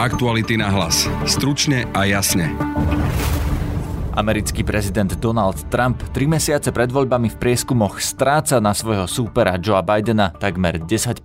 Aktuality 0.00 0.56
na 0.56 0.72
hlas. 0.72 1.04
Stručne 1.28 1.84
a 1.92 2.08
jasne. 2.08 2.48
Americký 4.16 4.64
prezident 4.64 5.12
Donald 5.20 5.60
Trump 5.68 6.00
tri 6.16 6.24
mesiace 6.24 6.72
pred 6.72 6.88
voľbami 6.88 7.28
v 7.28 7.36
prieskumoch 7.36 8.00
stráca 8.00 8.64
na 8.64 8.72
svojho 8.72 9.04
súpera 9.04 9.60
Joea 9.60 9.84
Bidena 9.84 10.32
takmer 10.32 10.80
10%. 10.80 11.20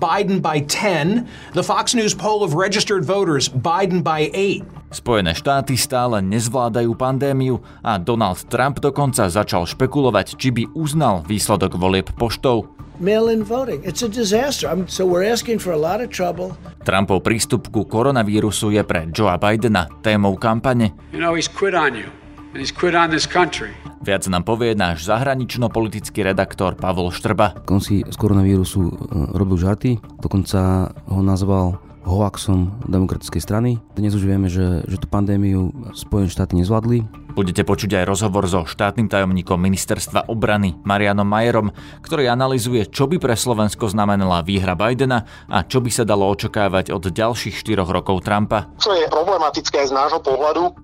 Biden 0.00 0.40
by 0.40 0.64
10. 0.64 1.52
The 1.52 1.60
Fox 1.60 1.92
News 1.92 2.16
poll 2.16 2.40
of 2.40 2.56
registered 2.56 3.04
voters, 3.04 3.52
Biden 3.52 4.00
by 4.00 4.32
8. 4.32 4.64
Spojené 4.88 5.36
štáty 5.36 5.76
stále 5.76 6.24
nezvládajú 6.24 6.96
pandémiu 6.96 7.60
a 7.84 8.00
Donald 8.00 8.40
Trump 8.48 8.80
dokonca 8.80 9.28
začal 9.28 9.68
špekulovať, 9.68 10.40
či 10.40 10.48
by 10.48 10.72
uznal 10.72 11.28
výsledok 11.28 11.76
volieb 11.76 12.08
poštou. 12.16 12.72
Mail-in 13.02 13.42
voting. 13.42 13.82
It's 13.82 14.06
a 14.06 14.08
disaster. 14.08 14.70
I'm, 14.70 14.86
so 14.86 15.02
we're 15.02 15.26
asking 15.26 15.58
for 15.58 15.74
a 15.74 15.80
lot 15.80 15.98
of 15.98 16.14
trouble. 16.14 16.54
Trumpov 16.86 17.26
prístup 17.26 17.66
ku 17.74 17.82
koronavírusu 17.82 18.70
je 18.70 18.82
pre 18.86 19.10
Joea 19.10 19.42
Bidena 19.42 19.90
témou 20.06 20.38
kampane. 20.38 20.94
You 21.10 21.18
know, 21.18 21.34
he's 21.34 21.50
quit 21.50 21.74
on 21.74 21.98
you. 21.98 22.06
And 22.54 22.62
he's 22.62 22.70
quit 22.70 22.94
on 22.94 23.10
this 23.10 23.26
country. 23.26 23.74
Viac 24.06 24.30
nám 24.30 24.46
povie 24.46 24.78
náš 24.78 25.02
zahranično-politický 25.10 26.22
redaktor 26.22 26.78
Pavol 26.78 27.10
Štrba. 27.10 27.58
On 27.66 27.82
si 27.82 28.06
z 28.06 28.14
koronavírusu 28.14 28.80
e, 28.86 28.94
robil 29.34 29.58
žarty, 29.58 29.98
dokonca 30.22 30.90
ho 31.10 31.20
nazval 31.26 31.82
hoaxom 32.06 32.82
demokratickej 32.86 33.42
strany. 33.42 33.70
Dnes 33.94 34.14
už 34.14 34.26
vieme, 34.26 34.50
že, 34.50 34.82
že 34.90 34.98
tú 34.98 35.06
pandémiu 35.06 35.70
Spojené 35.94 36.30
štáty 36.30 36.58
nezvládli, 36.58 37.06
Budete 37.32 37.64
počuť 37.64 37.96
aj 37.96 38.04
rozhovor 38.04 38.44
so 38.44 38.68
štátnym 38.68 39.08
tajomníkom 39.08 39.56
ministerstva 39.56 40.28
obrany 40.28 40.76
Marianom 40.84 41.24
Majerom, 41.24 41.72
ktorý 42.04 42.28
analizuje, 42.28 42.84
čo 42.92 43.08
by 43.08 43.16
pre 43.16 43.32
Slovensko 43.32 43.88
znamenala 43.88 44.44
výhra 44.44 44.76
Bidena 44.76 45.24
a 45.48 45.64
čo 45.64 45.80
by 45.80 45.88
sa 45.88 46.04
dalo 46.04 46.28
očakávať 46.28 46.92
od 46.92 47.08
ďalších 47.08 47.56
štyroch 47.56 47.88
rokov 47.88 48.20
Trumpa. 48.28 48.68
Čo 48.76 48.92
je 48.92 49.08
problematické 49.08 49.80
aj 49.80 49.88
z 49.88 49.96
nášho 49.96 50.20
pohľadu 50.20 50.76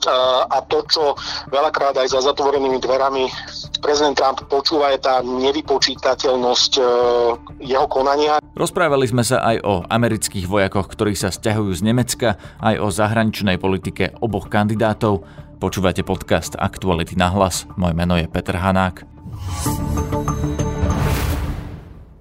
a 0.48 0.58
to, 0.64 0.80
čo 0.88 1.12
veľakrát 1.52 2.00
aj 2.00 2.16
za 2.16 2.24
zatvorenými 2.32 2.80
dverami 2.80 3.28
prezident 3.84 4.16
Trump 4.16 4.40
počúva, 4.48 4.96
je 4.96 5.04
tá 5.04 5.20
nevypočítateľnosť 5.20 6.72
e, 6.80 6.82
jeho 7.68 7.86
konania. 7.86 8.40
Rozprávali 8.56 9.06
sme 9.06 9.22
sa 9.22 9.44
aj 9.44 9.56
o 9.62 9.74
amerických 9.86 10.48
vojakoch, 10.48 10.90
ktorí 10.90 11.12
sa 11.14 11.30
stiahujú 11.30 11.76
z 11.76 11.82
Nemecka, 11.86 12.40
aj 12.58 12.74
o 12.80 12.88
zahraničnej 12.90 13.60
politike 13.60 14.16
oboch 14.18 14.50
kandidátov. 14.50 15.22
Počúvate 15.58 16.06
podcast 16.06 16.54
Aktuality 16.54 17.18
na 17.18 17.34
hlas. 17.34 17.66
Moje 17.74 17.90
meno 17.90 18.14
je 18.14 18.30
Peter 18.30 18.54
Hanák. 18.54 19.02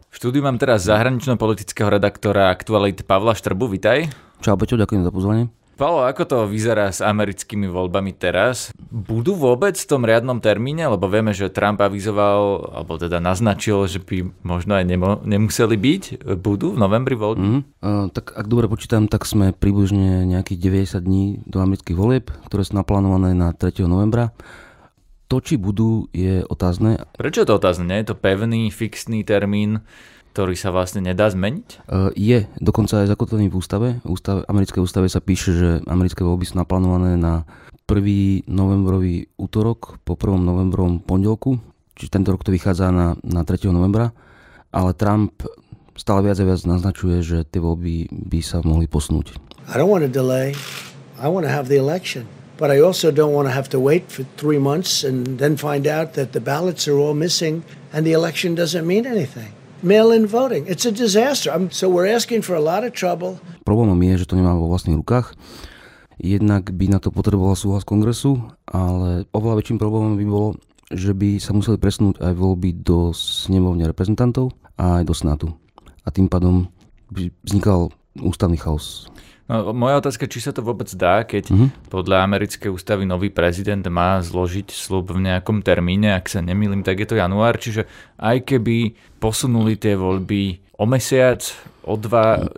V 0.09 0.15
štúdiu 0.17 0.41
mám 0.41 0.57
teraz 0.57 0.89
zahranično-politického 0.89 1.85
redaktora 1.93 2.49
Aktuality 2.49 3.05
Pavla 3.05 3.37
Štrbu. 3.37 3.69
Vitaj. 3.77 4.09
Čau 4.41 4.57
Peťo, 4.57 4.81
ďakujem 4.81 5.05
za 5.05 5.13
pozvanie. 5.13 5.53
Palo, 5.77 6.01
ako 6.01 6.23
to 6.25 6.37
vyzerá 6.49 6.89
s 6.89 7.05
americkými 7.05 7.69
voľbami 7.69 8.09
teraz? 8.17 8.73
Budú 8.89 9.37
vôbec 9.37 9.77
v 9.77 9.85
tom 9.85 10.01
riadnom 10.01 10.41
termíne? 10.41 10.89
Lebo 10.89 11.05
vieme, 11.05 11.37
že 11.37 11.53
Trump 11.53 11.77
avizoval, 11.77 12.73
alebo 12.73 12.97
teda 12.97 13.21
naznačil, 13.21 13.85
že 13.85 14.01
by 14.01 14.25
možno 14.41 14.73
aj 14.73 14.85
nemo, 14.89 15.21
nemuseli 15.21 15.77
byť. 15.77 16.03
Budú 16.41 16.73
v 16.73 16.81
novembri 16.81 17.13
voľby? 17.13 17.45
Mm, 17.45 17.61
uh, 17.61 18.09
tak 18.09 18.33
ak 18.33 18.49
dobre 18.49 18.65
počítam, 18.65 19.05
tak 19.05 19.29
sme 19.29 19.53
približne 19.53 20.25
nejakých 20.25 20.97
90 20.97 21.05
dní 21.05 21.25
do 21.45 21.61
amerických 21.61 21.93
volieb, 21.93 22.33
ktoré 22.49 22.65
sú 22.65 22.73
naplánované 22.73 23.37
na 23.37 23.53
3. 23.53 23.85
novembra. 23.85 24.33
To, 25.29 25.37
či 25.37 25.61
budú, 25.61 26.09
je 26.09 26.41
otázne. 26.49 27.05
Prečo 27.13 27.45
je 27.45 27.47
to 27.53 27.59
otázne? 27.61 27.85
Nie 27.85 28.01
je 28.01 28.09
to 28.09 28.17
pevný, 28.17 28.73
fixný 28.73 29.21
termín? 29.21 29.85
Ktorý 30.37 30.53
sa 30.53 30.69
vlastne 30.69 31.01
nedá 31.01 31.33
zmeniť? 31.33 31.89
Uh, 31.89 32.13
je, 32.13 32.45
dokonca 32.61 33.01
aj 33.01 33.09
zakotvený 33.09 33.49
v 33.49 33.57
ústave. 33.57 33.87
V 34.05 34.13
ústave, 34.13 34.45
americkej 34.45 34.85
ústave 34.85 35.09
sa 35.09 35.17
píše, 35.17 35.49
že 35.49 35.69
americké 35.89 36.21
voľby 36.21 36.45
sú 36.45 36.61
naplánované 36.61 37.17
na 37.17 37.49
1. 37.89 38.45
novembrový 38.45 39.33
útorok 39.41 39.97
po 40.05 40.13
1. 40.13 40.37
novembrovom 40.37 41.01
pondelku, 41.01 41.57
čiže 41.97 42.21
tento 42.21 42.37
rok 42.37 42.45
to 42.45 42.53
vychádza 42.53 42.93
na, 42.93 43.17
na 43.25 43.41
3. 43.41 43.65
novembra, 43.73 44.13
ale 44.69 44.93
Trump 44.93 45.41
stále 45.97 46.21
viac 46.21 46.37
a 46.37 46.45
viac 46.45 46.61
naznačuje, 46.69 47.25
že 47.25 47.41
tie 47.41 47.57
voľby 47.57 48.05
by 48.29 48.37
sa 48.45 48.61
mohli 48.61 48.85
posunúť. 48.85 49.33
I 49.73 49.81
don't 49.81 49.89
want 49.89 50.05
to 50.05 50.13
delay. 50.13 50.53
I 51.17 51.33
want 51.33 51.49
to 51.49 51.51
have 51.51 51.65
the 51.65 51.81
election. 51.81 52.29
But 52.61 52.69
I 52.69 52.77
also 52.85 53.09
don't 53.09 53.33
want 53.33 53.49
to 53.49 53.53
have 53.57 53.73
to 53.73 53.81
wait 53.81 54.13
for 54.13 54.21
three 54.37 54.61
months 54.61 55.01
and 55.01 55.41
then 55.41 55.57
find 55.57 55.89
out 55.89 56.13
that 56.13 56.37
the 56.37 56.41
ballots 56.41 56.85
are 56.85 57.01
all 57.01 57.17
missing 57.17 57.65
and 57.89 58.05
the 58.05 58.13
election 58.13 58.53
doesn't 58.53 58.85
mean 58.85 59.09
anything 59.09 59.56
mail-in 59.83 60.25
voting. 60.25 60.65
It's 60.65 60.85
a 60.85 60.93
disaster. 60.93 61.53
I'm, 61.53 61.69
so 61.69 61.89
we're 61.89 62.09
asking 62.09 62.41
for 62.41 62.55
a 62.57 62.63
lot 62.63 62.85
of 62.85 62.93
trouble. 62.93 63.37
Problémom 63.65 63.97
je, 64.01 64.23
že 64.23 64.29
to 64.29 64.37
nemá 64.37 64.55
vo 64.55 64.69
vlastných 64.71 64.97
rukách. 64.97 65.37
Jednak 66.17 66.73
by 66.73 66.85
na 66.89 66.97
to 66.97 67.13
potreboval 67.13 67.53
súhlas 67.53 67.85
kongresu, 67.85 68.41
ale 68.65 69.29
oveľa 69.29 69.61
väčším 69.61 69.77
problémom 69.77 70.17
by 70.17 70.25
bolo, 70.25 70.49
že 70.89 71.13
by 71.13 71.37
sa 71.37 71.53
museli 71.53 71.77
presnúť 71.77 72.17
aj 72.23 72.33
voľby 72.33 72.81
do 72.81 73.13
snemovne 73.13 73.85
reprezentantov 73.85 74.55
a 74.81 75.01
aj 75.01 75.03
do 75.05 75.13
senátu. 75.13 75.47
A 76.07 76.09
tým 76.09 76.25
pádom 76.25 76.71
by 77.13 77.29
vznikal 77.45 77.93
ústavný 78.17 78.57
chaos. 78.57 79.11
No, 79.47 79.71
moja 79.71 80.03
otázka, 80.03 80.27
či 80.27 80.43
sa 80.43 80.51
to 80.51 80.59
vôbec 80.59 80.91
dá, 80.91 81.23
keď 81.23 81.55
uh-huh. 81.55 81.71
podľa 81.87 82.27
americkej 82.27 82.67
ústavy 82.67 83.07
nový 83.07 83.31
prezident 83.31 83.79
má 83.87 84.19
zložiť 84.19 84.75
slub 84.75 85.15
v 85.15 85.23
nejakom 85.23 85.63
termíne, 85.63 86.19
ak 86.19 86.27
sa 86.27 86.43
nemýlim, 86.43 86.83
tak 86.83 86.99
je 86.99 87.07
to 87.07 87.15
január, 87.15 87.55
čiže 87.55 87.87
aj 88.19 88.43
keby 88.43 88.99
posunuli 89.23 89.79
tie 89.79 89.95
voľby 89.95 90.59
o 90.75 90.83
mesiac, 90.83 91.39
o 91.87 91.95
dva, 91.95 92.51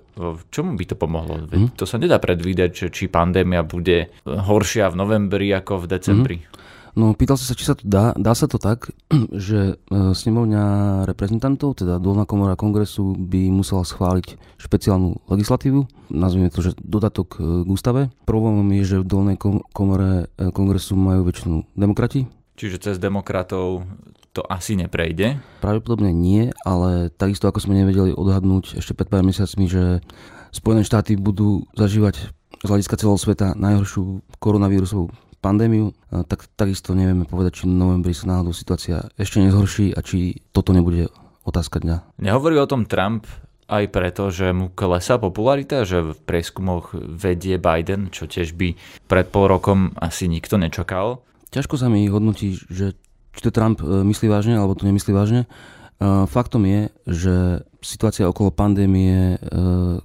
čomu 0.49 0.73
by 0.73 0.85
to 0.89 0.95
pomohlo? 0.97 1.45
Uh-huh. 1.45 1.69
To 1.77 1.85
sa 1.85 2.01
nedá 2.01 2.17
predvídať, 2.17 2.71
že 2.73 2.87
či 2.89 3.05
pandémia 3.05 3.61
bude 3.61 4.09
horšia 4.25 4.89
v 4.89 4.97
novembri 4.97 5.53
ako 5.53 5.85
v 5.85 5.89
decembri. 5.93 6.37
Uh-huh. 6.41 6.57
No, 6.97 7.13
pýtal 7.13 7.37
si 7.37 7.45
sa, 7.45 7.53
či 7.53 7.65
sa 7.65 7.75
to 7.77 7.85
dá. 7.85 8.15
Dá 8.17 8.33
sa 8.33 8.49
to 8.49 8.57
tak, 8.57 8.89
že 9.49 9.75
e, 9.75 10.13
snemovňa 10.13 10.63
reprezentantov, 11.05 11.81
teda 11.81 12.01
dolná 12.01 12.25
komora 12.25 12.57
kongresu, 12.57 13.13
by 13.17 13.49
musela 13.53 13.85
schváliť 13.85 14.57
špeciálnu 14.57 15.29
legislatívu, 15.29 16.11
nazvime 16.13 16.49
to, 16.49 16.65
že 16.65 16.77
dodatok 16.81 17.37
e, 17.37 17.65
k 17.65 17.69
ústave. 17.69 18.01
Problémom 18.25 18.65
je, 18.81 18.97
že 18.97 18.97
v 19.01 19.09
dolnej 19.09 19.37
komore 19.73 20.31
e, 20.37 20.49
kongresu 20.49 20.97
majú 20.97 21.25
väčšinu 21.27 21.77
demokrati. 21.77 22.25
Čiže 22.59 22.91
cez 22.91 22.95
demokratov 22.99 23.87
to 24.35 24.45
asi 24.45 24.77
neprejde? 24.77 25.39
Pravdepodobne 25.63 26.13
nie, 26.13 26.53
ale 26.67 27.09
takisto 27.09 27.49
ako 27.49 27.63
sme 27.63 27.81
nevedeli 27.81 28.13
odhadnúť 28.13 28.77
ešte 28.77 28.93
pred 28.93 29.09
pár 29.09 29.25
mesiacmi, 29.25 29.65
že 29.65 30.03
Spojené 30.49 30.81
štáty 30.81 31.13
budú 31.13 31.69
zažívať 31.77 32.33
z 32.59 32.67
hľadiska 32.67 32.97
celého 32.97 33.21
sveta 33.21 33.53
najhoršiu 33.53 34.25
koronavírusovú 34.41 35.13
pandémiu, 35.39 35.95
tak 36.27 36.45
takisto 36.59 36.91
nevieme 36.91 37.23
povedať, 37.23 37.63
či 37.63 37.71
novembri 37.71 38.11
sa 38.11 38.27
náhodou 38.27 38.51
situácia 38.51 39.07
ešte 39.15 39.39
nezhorší 39.39 39.95
a 39.95 40.03
či 40.03 40.43
toto 40.51 40.75
nebude 40.75 41.07
otázka 41.47 41.81
dňa. 41.81 42.21
Nehovorí 42.21 42.59
o 42.59 42.69
tom 42.69 42.85
Trump 42.85 43.25
aj 43.69 43.85
preto, 43.93 44.33
že 44.33 44.49
mu 44.49 44.73
klesá 44.73 45.21
popularita, 45.21 45.85
že 45.85 46.01
v 46.01 46.17
prieskumoch 46.25 46.91
vedie 46.97 47.61
Biden, 47.61 48.09
čo 48.09 48.25
tiež 48.25 48.57
by 48.57 48.73
pred 49.05 49.29
pol 49.29 49.45
rokom 49.45 49.93
asi 50.01 50.25
nikto 50.25 50.57
nečakal. 50.57 51.21
Ťažko 51.53 51.77
sa 51.77 51.87
mi 51.89 52.09
hodnotí, 52.09 52.57
že 52.69 52.97
či 53.33 53.41
to 53.45 53.53
Trump 53.53 53.81
e, 53.81 53.85
myslí 53.85 54.25
vážne, 54.25 54.57
alebo 54.57 54.73
to 54.73 54.89
nemyslí 54.89 55.13
vážne. 55.13 55.45
E, 55.45 55.47
faktom 56.25 56.65
je, 56.65 56.81
že 57.05 57.35
situácia 57.85 58.25
okolo 58.25 58.49
pandémie 58.49 59.37
e, 59.37 59.57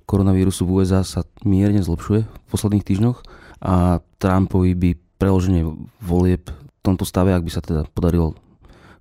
koronavírusu 0.04 0.68
v 0.68 0.84
USA 0.84 1.00
sa 1.00 1.24
mierne 1.42 1.80
zlepšuje 1.80 2.20
v 2.20 2.48
posledných 2.52 2.84
týždňoch 2.84 3.18
a 3.64 4.04
Trumpovi 4.20 4.76
by 4.76 4.90
preloženie 5.18 5.64
volieb 6.02 6.50
v 6.50 6.80
tomto 6.84 7.08
stave, 7.08 7.32
ak 7.32 7.44
by 7.44 7.50
sa 7.52 7.62
teda 7.64 7.88
podarilo 7.90 8.36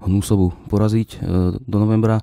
Hnusovu 0.03 0.51
poraziť 0.67 1.09
e, 1.15 1.17
do 1.57 1.77
novembra, 1.79 2.19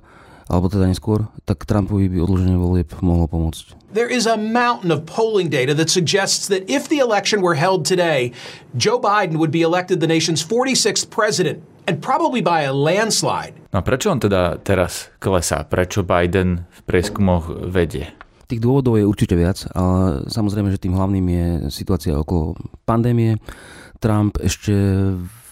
alebo 0.51 0.67
teda 0.67 0.85
neskôr, 0.85 1.31
tak 1.47 1.63
Trumpovi 1.63 2.11
by 2.11 2.19
odloženie 2.19 2.59
volieb 2.59 2.91
mohlo 2.99 3.25
pomôcť. 3.25 3.79
There 3.95 4.11
is 4.11 4.27
a 4.27 4.35
mountain 4.35 4.91
of 4.91 5.07
polling 5.07 5.47
data 5.47 5.71
that 5.79 5.87
suggests 5.87 6.51
that 6.51 6.67
if 6.67 6.91
the 6.91 6.99
election 6.99 7.39
were 7.39 7.55
held 7.55 7.87
today, 7.87 8.35
Joe 8.75 8.99
Biden 8.99 9.39
would 9.39 9.51
be 9.51 9.63
elected 9.63 10.03
the 10.03 10.11
nation's 10.11 10.43
46th 10.43 11.07
president 11.07 11.63
and 11.87 12.03
probably 12.03 12.43
by 12.43 12.67
a 12.67 12.73
landslide. 12.75 13.55
No 13.71 13.79
a 13.79 13.83
prečo 13.83 14.11
on 14.11 14.19
teda 14.19 14.59
teraz 14.59 15.07
klesá? 15.23 15.63
Prečo 15.63 16.03
Biden 16.03 16.67
v 16.67 16.79
prieskumoch 16.83 17.71
vedie? 17.71 18.11
Tých 18.51 18.59
dôvodov 18.59 18.99
je 18.99 19.07
určite 19.07 19.39
viac, 19.39 19.63
ale 19.71 20.27
samozrejme, 20.27 20.67
že 20.75 20.83
tým 20.83 20.91
hlavným 20.91 21.25
je 21.31 21.47
situácia 21.71 22.11
okolo 22.11 22.59
pandémie. 22.83 23.39
Trump 24.01 24.41
ešte 24.41 24.73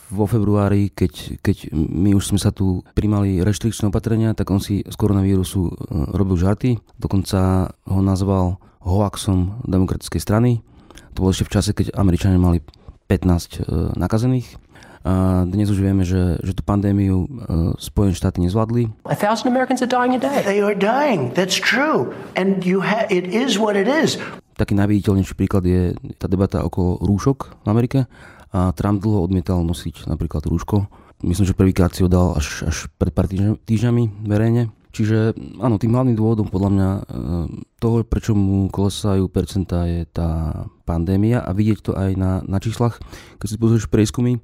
vo 0.09 0.25
februári, 0.25 0.89
keď, 0.89 1.37
keď 1.39 1.69
my 1.73 2.17
už 2.17 2.33
sme 2.33 2.39
sa 2.41 2.49
tu 2.49 2.81
primali 2.97 3.45
reštrikčné 3.45 3.93
opatrenia, 3.93 4.33
tak 4.33 4.49
on 4.49 4.57
si 4.57 4.81
z 4.81 4.95
koronavírusu 4.97 5.69
e, 5.69 5.71
robil 6.17 6.33
žarty. 6.33 6.81
Dokonca 6.97 7.69
ho 7.69 8.01
nazval 8.01 8.57
hoaxom 8.81 9.61
demokratickej 9.69 10.21
strany. 10.21 10.51
To 11.13 11.21
bolo 11.21 11.31
ešte 11.31 11.45
v 11.45 11.53
čase, 11.53 11.69
keď 11.77 11.93
Američania 11.93 12.41
mali 12.41 12.65
15 13.05 13.13
e, 13.13 13.29
nakazených. 14.01 14.57
A 14.99 15.45
dnes 15.47 15.69
už 15.71 15.79
vieme, 15.79 16.03
že, 16.03 16.41
že 16.43 16.51
tú 16.51 16.59
pandémiu 16.59 17.23
uh, 17.23 17.71
Spojené 17.79 18.11
štáty 18.11 18.43
nezvládli. 18.43 18.91
A 19.07 19.15
thousand 19.15 19.47
Americans 19.47 19.79
are 19.79 19.87
dying 19.87 20.11
a 20.11 20.19
day. 20.19 20.43
They 20.43 20.59
are 20.59 20.75
dying. 20.75 21.31
That's 21.31 21.55
true. 21.55 22.11
And 22.35 22.67
you 22.67 22.83
ha- 22.83 23.07
it 23.07 23.31
is 23.31 23.55
what 23.55 23.79
it 23.79 23.87
is. 23.87 24.19
taký 24.59 24.75
najviditeľnejší 24.75 25.39
príklad 25.39 25.63
je 25.63 25.95
tá 26.19 26.27
debata 26.27 26.67
okolo 26.67 26.99
rúšok 26.99 27.63
v 27.63 27.67
Amerike 27.71 27.99
a 28.49 28.73
Trump 28.73 29.01
dlho 29.01 29.25
odmietal 29.25 29.61
nosiť 29.61 30.09
napríklad 30.09 30.45
rúško. 30.49 30.89
Myslím, 31.21 31.45
že 31.45 31.57
prvýkrát 31.57 31.91
si 31.91 32.01
ho 32.01 32.09
dal 32.09 32.33
až, 32.39 32.65
až 32.65 32.87
pred 32.95 33.11
pár 33.11 33.27
týždňami 33.29 34.23
verejne. 34.25 34.71
Čiže 34.89 35.37
áno, 35.61 35.77
tým 35.77 35.93
hlavným 35.93 36.17
dôvodom 36.17 36.49
podľa 36.49 36.69
mňa 36.73 36.89
e, 36.89 37.01
toho, 37.77 38.01
prečo 38.01 38.33
mu 38.33 38.73
klesajú 38.73 39.29
percentá 39.29 39.85
je 39.85 40.01
tá 40.09 40.65
pandémia 40.81 41.45
a 41.45 41.53
vidieť 41.53 41.79
to 41.85 41.91
aj 41.93 42.17
na, 42.17 42.41
na 42.41 42.57
číslach. 42.57 42.97
Keď 43.37 43.47
si 43.47 43.61
pozrieš 43.61 43.85
prieskumy, 43.85 44.41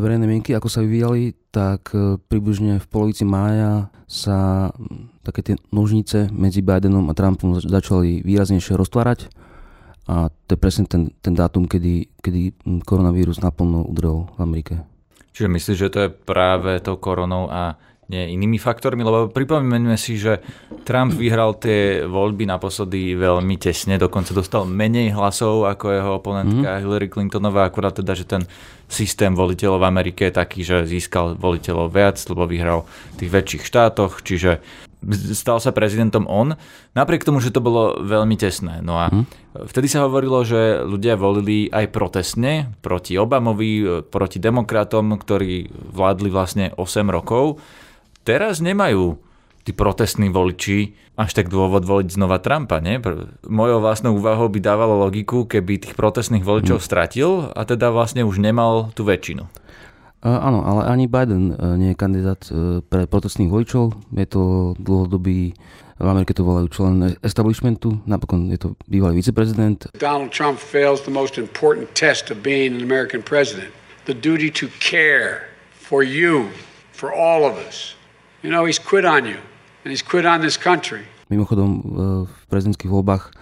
verejné 0.00 0.24
mienky, 0.24 0.56
ako 0.56 0.72
sa 0.72 0.80
vyvíjali, 0.80 1.36
tak 1.52 1.92
e, 1.92 2.16
približne 2.16 2.80
v 2.80 2.86
polovici 2.88 3.28
mája 3.28 3.92
sa 4.08 4.72
také 5.20 5.44
tie 5.44 5.56
nožnice 5.68 6.32
medzi 6.32 6.64
Bidenom 6.64 7.04
a 7.12 7.16
Trumpom 7.16 7.60
začali 7.60 8.24
výraznejšie 8.24 8.72
roztvárať 8.80 9.28
a 10.08 10.28
to 10.28 10.56
je 10.56 10.58
presne 10.60 10.84
ten, 10.88 11.12
ten 11.20 11.36
dátum, 11.36 11.68
kedy, 11.68 12.20
kedy 12.24 12.56
koronavírus 12.86 13.42
naplno 13.42 13.84
udrel 13.84 14.30
v 14.36 14.38
Amerike. 14.40 14.74
Čiže 15.36 15.48
myslíš, 15.48 15.78
že 15.78 15.92
to 15.92 15.98
je 16.04 16.10
práve 16.10 16.80
to 16.82 16.98
koronou 16.98 17.48
a 17.48 17.78
nie 18.10 18.34
inými 18.34 18.58
faktormi, 18.58 19.06
lebo 19.06 19.30
pripomeňme 19.30 19.94
si, 19.94 20.18
že 20.18 20.42
Trump 20.82 21.14
vyhral 21.14 21.54
tie 21.62 22.02
voľby 22.02 22.42
naposledy 22.42 23.14
veľmi 23.14 23.54
tesne, 23.54 24.02
dokonca 24.02 24.34
dostal 24.34 24.66
menej 24.66 25.14
hlasov 25.14 25.70
ako 25.70 25.94
jeho 25.94 26.10
oponentka 26.18 26.68
mm. 26.74 26.80
Hillary 26.82 27.06
Clintonová, 27.06 27.70
akurát 27.70 27.94
teda, 27.94 28.18
že 28.18 28.26
ten 28.26 28.42
systém 28.90 29.30
voliteľov 29.30 29.78
v 29.78 29.88
Amerike 29.94 30.26
je 30.26 30.34
taký, 30.34 30.66
že 30.66 30.90
získal 30.90 31.38
voliteľov 31.38 31.86
viac, 31.94 32.18
lebo 32.26 32.50
vyhral 32.50 32.82
v 33.14 33.16
tých 33.22 33.30
väčších 33.30 33.62
štátoch, 33.62 34.26
čiže 34.26 34.58
stal 35.32 35.58
sa 35.60 35.72
prezidentom 35.72 36.28
on, 36.28 36.56
napriek 36.92 37.24
tomu, 37.24 37.40
že 37.40 37.52
to 37.52 37.64
bolo 37.64 38.00
veľmi 38.04 38.36
tesné. 38.36 38.84
No 38.84 39.00
a 39.00 39.08
mm. 39.08 39.24
vtedy 39.68 39.88
sa 39.88 40.04
hovorilo, 40.04 40.44
že 40.44 40.84
ľudia 40.84 41.16
volili 41.16 41.72
aj 41.72 41.88
protestne 41.88 42.72
proti 42.84 43.16
Obamovi, 43.16 44.04
proti 44.08 44.36
demokratom, 44.36 45.16
ktorí 45.16 45.72
vládli 45.92 46.28
vlastne 46.28 46.66
8 46.76 47.08
rokov 47.08 47.58
teraz 48.24 48.60
nemajú 48.60 49.18
tí 49.60 49.76
protestní 49.76 50.32
voliči 50.32 50.96
až 51.20 51.36
tak 51.36 51.52
dôvod 51.52 51.84
voliť 51.84 52.16
znova 52.16 52.40
Trumpa, 52.40 52.80
nie? 52.80 52.96
Mojou 53.44 53.78
vlastnou 53.84 54.16
úvahou 54.16 54.48
by 54.48 54.56
dávalo 54.56 55.04
logiku, 55.04 55.44
keby 55.44 55.84
tých 55.84 55.92
protestných 55.92 56.40
voličov 56.40 56.80
mm. 56.80 56.84
stratil 56.84 57.52
a 57.52 57.60
teda 57.68 57.92
vlastne 57.92 58.24
už 58.24 58.40
nemal 58.40 58.88
tú 58.96 59.04
väčšinu. 59.04 59.44
Uh, 60.20 60.36
áno, 60.36 60.60
ale 60.68 60.84
ani 60.84 61.08
Biden 61.08 61.56
uh, 61.56 61.80
nie 61.80 61.92
je 61.92 62.00
kandidát 62.00 62.44
uh, 62.52 62.84
pre 62.84 63.08
protestných 63.08 63.48
voličov. 63.48 63.96
Je 64.12 64.28
to 64.28 64.76
dlhodobý, 64.76 65.56
v 65.96 66.08
Amerike 66.08 66.36
to 66.36 66.44
volajú 66.44 66.68
člen 66.68 67.16
establishmentu, 67.24 68.04
napokon 68.04 68.52
je 68.52 68.60
to 68.60 68.68
bývalý 68.84 69.16
viceprezident. 69.16 69.88
Donald 69.96 70.28
Trump 70.28 70.60
fails 70.60 71.08
the 71.08 71.12
most 71.12 71.40
important 71.40 71.88
test 71.96 72.28
of 72.28 72.44
being 72.44 72.76
an 72.76 72.84
American 72.84 73.24
president. 73.24 73.72
The 74.04 74.12
duty 74.12 74.52
to 74.60 74.68
care 74.76 75.48
for 75.72 76.04
you, 76.04 76.52
for 76.92 77.12
all 77.12 77.48
of 77.48 77.56
us. 77.56 77.96
You 78.44 78.52
know, 78.52 78.68
he's 78.68 78.80
quit 78.80 79.08
on 79.08 79.24
you. 79.24 79.40
And 79.84 79.92
he's 79.92 80.04
quit 80.04 80.28
on 80.28 80.44
this 80.44 80.60
country. 80.60 81.08
Mimochodom 81.32 81.80
v 82.28 82.40
prezidentských 82.52 82.92
voľbách 82.92 83.32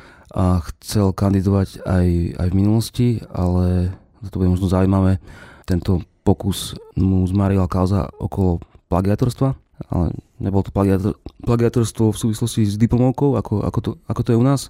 chcel 0.71 1.11
kandidovať 1.11 1.83
aj, 1.83 2.07
aj 2.39 2.49
v 2.51 2.55
minulosti, 2.55 3.09
ale 3.35 3.95
to 4.31 4.39
bude 4.39 4.55
možno 4.55 4.71
zaujímavé. 4.71 5.19
Tento 5.67 6.07
pokus 6.29 6.77
mu 6.93 7.25
zmarila 7.25 7.65
kauza 7.65 8.13
okolo 8.21 8.61
plagiatorstva, 8.93 9.57
ale 9.89 10.13
nebolo 10.37 10.61
to 10.61 10.77
plagiator, 10.77 11.17
plagiatorstvo 11.41 12.13
v 12.13 12.21
súvislosti 12.21 12.69
s 12.69 12.77
diplomovkou, 12.77 13.41
ako, 13.41 13.65
ako, 13.65 13.79
to, 13.81 13.91
ako 14.05 14.21
to 14.21 14.31
je 14.37 14.41
u 14.41 14.45
nás, 14.45 14.69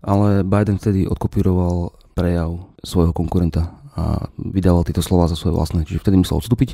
ale 0.00 0.40
Biden 0.40 0.80
vtedy 0.80 1.04
odkopíroval 1.04 1.92
prejav 2.16 2.64
svojho 2.80 3.12
konkurenta 3.12 3.76
a 3.92 4.32
vydával 4.40 4.86
tieto 4.88 5.04
slova 5.04 5.28
za 5.28 5.36
svoje 5.36 5.52
vlastné, 5.52 5.84
čiže 5.84 6.00
vtedy 6.00 6.16
musel 6.16 6.40
odstúpiť. 6.40 6.72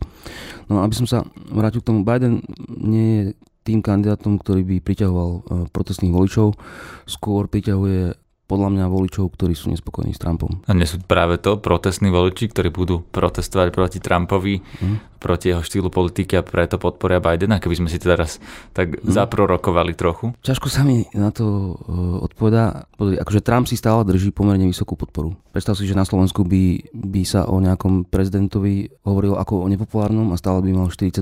No 0.71 0.87
aby 0.87 0.95
som 0.95 1.11
sa 1.11 1.27
vrátil 1.51 1.83
k 1.83 1.89
tomu, 1.91 2.07
Biden 2.07 2.47
nie 2.71 3.09
je 3.11 3.25
tým 3.67 3.83
kandidátom, 3.83 4.39
ktorý 4.39 4.63
by 4.63 4.77
priťahoval 4.79 5.31
e, 5.35 5.41
protestných 5.75 6.15
voličov, 6.15 6.55
skôr 7.03 7.51
priťahuje 7.51 8.15
podľa 8.47 8.71
mňa 8.79 8.87
voličov, 8.87 9.35
ktorí 9.35 9.59
sú 9.59 9.75
nespokojní 9.75 10.15
s 10.15 10.23
Trumpom. 10.23 10.63
A 10.71 10.73
nie 10.73 10.87
sú 10.87 11.03
práve 11.03 11.43
to 11.43 11.59
protestní 11.59 12.15
voliči, 12.15 12.47
ktorí 12.47 12.71
budú 12.71 13.03
protestovať 13.03 13.75
proti 13.75 13.99
Trumpovi, 13.99 14.63
mm. 14.63 15.19
proti 15.19 15.51
jeho 15.51 15.67
štýlu 15.67 15.91
politiky 15.91 16.39
a 16.39 16.47
preto 16.47 16.79
podporia 16.79 17.19
Bidena, 17.19 17.59
keby 17.59 17.75
sme 17.83 17.89
si 17.91 17.99
teraz 17.99 18.39
tak 18.71 19.03
mm. 19.03 19.11
zaprorokovali 19.11 19.99
trochu? 19.99 20.31
Ťažko 20.47 20.71
sa 20.71 20.87
mi 20.87 21.03
na 21.11 21.35
to 21.35 21.75
uh, 21.75 22.23
odpovedá. 22.23 22.87
Akože 22.97 23.43
Trump 23.43 23.67
si 23.67 23.75
stále 23.75 24.07
drží 24.07 24.31
pomerne 24.31 24.71
vysokú 24.71 24.95
podporu. 24.95 25.35
Predstav 25.51 25.75
si, 25.75 25.91
že 25.91 25.99
na 25.99 26.07
Slovensku 26.07 26.47
by, 26.47 26.95
by 26.95 27.23
sa 27.27 27.51
o 27.51 27.59
nejakom 27.59 28.07
prezidentovi 28.07 28.93
hovorilo 29.03 29.43
ako 29.43 29.67
o 29.67 29.71
nepopulárnom 29.73 30.31
a 30.31 30.39
stále 30.39 30.63
by 30.63 30.71
mal 30.71 30.87
42% 30.87 31.19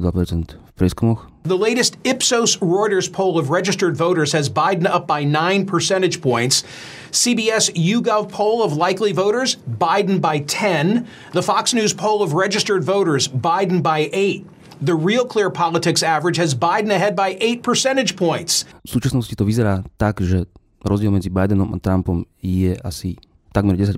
v 0.61 0.71
prieskumoch. 0.76 1.32
The 1.44 1.56
latest 1.56 2.00
Ipsos 2.09 2.56
Reuters 2.61 3.09
poll 3.09 3.37
of 3.37 3.53
registered 3.53 3.97
voters 4.00 4.32
has 4.32 4.49
Biden 4.49 4.88
up 4.88 5.05
by 5.05 5.29
9 5.29 5.69
percentage 5.69 6.25
points. 6.25 6.65
CBS 7.14 7.70
YouGov 7.78 8.26
poll 8.26 8.58
of 8.58 8.75
likely 8.75 9.14
voters, 9.14 9.55
Biden 9.70 10.19
by 10.19 10.43
10. 10.50 11.06
The 11.31 11.46
Fox 11.46 11.70
News 11.70 11.94
poll 11.94 12.26
of 12.26 12.34
registered 12.34 12.82
voters, 12.82 13.31
Biden 13.31 13.87
by 13.87 14.11
8. 14.11 14.43
The 14.82 14.99
Real 14.99 15.22
Clear 15.22 15.46
Politics 15.46 16.02
average 16.02 16.43
has 16.43 16.58
Biden 16.58 16.90
ahead 16.90 17.14
by 17.14 17.38
8 17.38 17.62
percentage 17.62 18.19
points. 18.19 18.66
V 18.82 18.99
súčasnosti 18.99 19.31
to 19.38 19.46
vyzerá 19.46 19.87
tak, 19.94 20.19
že 20.26 20.50
rozdiel 20.82 21.14
medzi 21.14 21.31
Bidenom 21.31 21.70
a 21.70 21.78
Trumpom 21.78 22.26
je 22.43 22.75
asi 22.82 23.14
takmer 23.55 23.78
10%, 23.78 23.94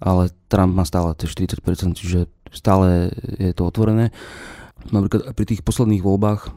ale 0.00 0.32
Trump 0.48 0.72
má 0.72 0.88
stále 0.88 1.12
40%, 1.12 1.60
čiže 2.00 2.32
stále 2.48 3.12
je 3.36 3.52
to 3.52 3.68
otvorené. 3.68 4.08
Napríklad 4.88 5.36
pri 5.36 5.44
tých 5.44 5.60
posledných 5.60 6.00
voľbách 6.00 6.48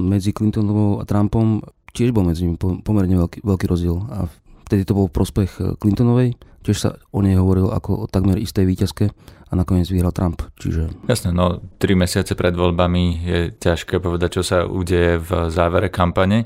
medzi 0.00 0.32
Clintonovou 0.32 0.96
a 0.96 1.04
Trumpom 1.04 1.60
tiež 1.92 2.16
bol 2.16 2.24
medzi 2.24 2.48
nimi 2.48 2.56
pomerne 2.56 3.20
veľký, 3.20 3.44
veľký 3.44 3.66
rozdiel 3.68 4.00
a 4.08 4.32
Vtedy 4.68 4.84
to 4.84 4.92
bol 4.92 5.08
prospech 5.08 5.50
eh, 5.58 5.64
Clintonovej, 5.80 6.36
tiež 6.60 6.76
sa 6.76 6.90
o 7.08 7.24
nej 7.24 7.40
hovoril 7.40 7.72
ako 7.72 8.04
o 8.04 8.06
takmer 8.06 8.36
istej 8.36 8.68
výťazke 8.68 9.08
a 9.48 9.52
nakoniec 9.56 9.88
vyhral 9.88 10.12
Trump. 10.12 10.44
Čiže... 10.60 11.08
Jasne, 11.08 11.32
no 11.32 11.64
tri 11.80 11.96
mesiace 11.96 12.36
pred 12.36 12.52
voľbami 12.52 13.04
je 13.24 13.38
ťažké 13.56 13.96
povedať, 13.96 14.36
čo 14.36 14.42
sa 14.44 14.68
udeje 14.68 15.16
v 15.24 15.48
závere 15.48 15.88
kampane. 15.88 16.44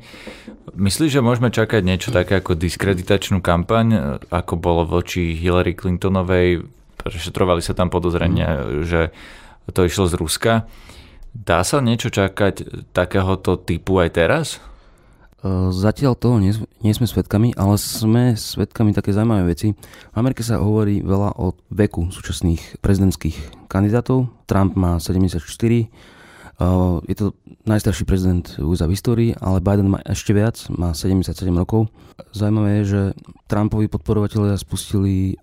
Myslíš, 0.78 1.18
že 1.18 1.26
môžeme 1.26 1.50
čakať 1.50 1.82
niečo 1.82 2.14
také 2.14 2.38
ako 2.38 2.54
diskreditačnú 2.54 3.42
kampaň, 3.42 3.86
eh, 3.90 4.00
ako 4.30 4.54
bolo 4.54 4.86
voči 4.86 5.34
Hillary 5.34 5.74
Clintonovej? 5.74 6.62
Prešetrovali 7.02 7.58
sa 7.58 7.74
tam 7.74 7.90
podozrenia, 7.90 8.62
mm. 8.62 8.86
že 8.86 9.10
to 9.74 9.82
išlo 9.82 10.06
z 10.06 10.14
Ruska. 10.14 10.70
Dá 11.34 11.66
sa 11.66 11.82
niečo 11.82 12.14
čakať 12.14 12.86
takéhoto 12.94 13.58
typu 13.58 13.98
aj 13.98 14.10
teraz? 14.14 14.62
Zatiaľ 15.74 16.14
toho 16.14 16.38
nie, 16.38 16.54
nie 16.86 16.94
sme 16.94 17.10
svetkami, 17.10 17.58
ale 17.58 17.74
sme 17.74 18.38
svetkami 18.38 18.94
také 18.94 19.10
zaujímavé 19.10 19.50
veci. 19.50 19.74
V 19.74 20.16
Amerike 20.16 20.46
sa 20.46 20.62
hovorí 20.62 21.02
veľa 21.02 21.34
o 21.34 21.58
veku 21.74 22.14
súčasných 22.14 22.78
prezidentských 22.78 23.66
kandidátov. 23.66 24.30
Trump 24.46 24.78
má 24.78 25.02
74, 25.02 25.90
je 27.10 27.16
to 27.18 27.34
najstarší 27.66 28.06
prezident 28.06 28.54
USA 28.62 28.86
v 28.86 28.94
histórii, 28.94 29.30
ale 29.42 29.58
Biden 29.58 29.90
má 29.90 29.98
ešte 30.06 30.30
viac, 30.30 30.62
má 30.70 30.94
77 30.94 31.50
rokov. 31.58 31.90
Zaujímavé 32.30 32.70
je, 32.78 32.84
že 32.86 33.00
Trumpovi 33.50 33.90
podporovatelia 33.90 34.54
spustili 34.54 35.34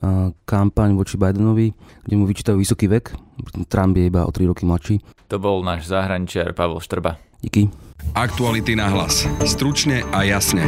kampaň 0.48 0.96
voči 0.96 1.20
Bidenovi, 1.20 1.76
kde 2.08 2.16
mu 2.16 2.24
vyčítajú 2.24 2.56
vysoký 2.56 2.88
vek. 2.88 3.20
Trump 3.68 4.00
je 4.00 4.08
iba 4.08 4.24
o 4.24 4.32
3 4.32 4.48
roky 4.48 4.64
mladší. 4.64 5.04
To 5.28 5.44
bol 5.44 5.60
náš 5.60 5.92
zahraničiar 5.92 6.56
Pavel 6.56 6.80
Štrba. 6.80 7.20
Díky. 7.44 7.89
Aktuality 8.18 8.74
na 8.74 8.90
hlas. 8.90 9.30
Stručne 9.46 10.02
a 10.10 10.26
jasne. 10.26 10.66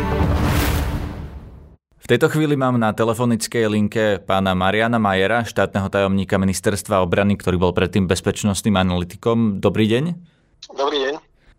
V 1.98 2.05
tejto 2.05 2.29
chvíli 2.29 2.53
mám 2.53 2.77
na 2.77 2.93
telefonickej 2.93 3.65
linke 3.65 4.21
pána 4.21 4.53
Mariana 4.53 5.01
Majera, 5.01 5.41
štátneho 5.41 5.89
tajomníka 5.89 6.38
ministerstva 6.38 7.01
obrany, 7.01 7.33
ktorý 7.33 7.57
bol 7.57 7.74
predtým 7.74 8.05
bezpečnostným 8.05 8.77
analytikom. 8.77 9.57
Dobrý 9.57 9.89
deň. 9.89 10.03
Dobrý 10.69 10.98
deň. 11.01 11.13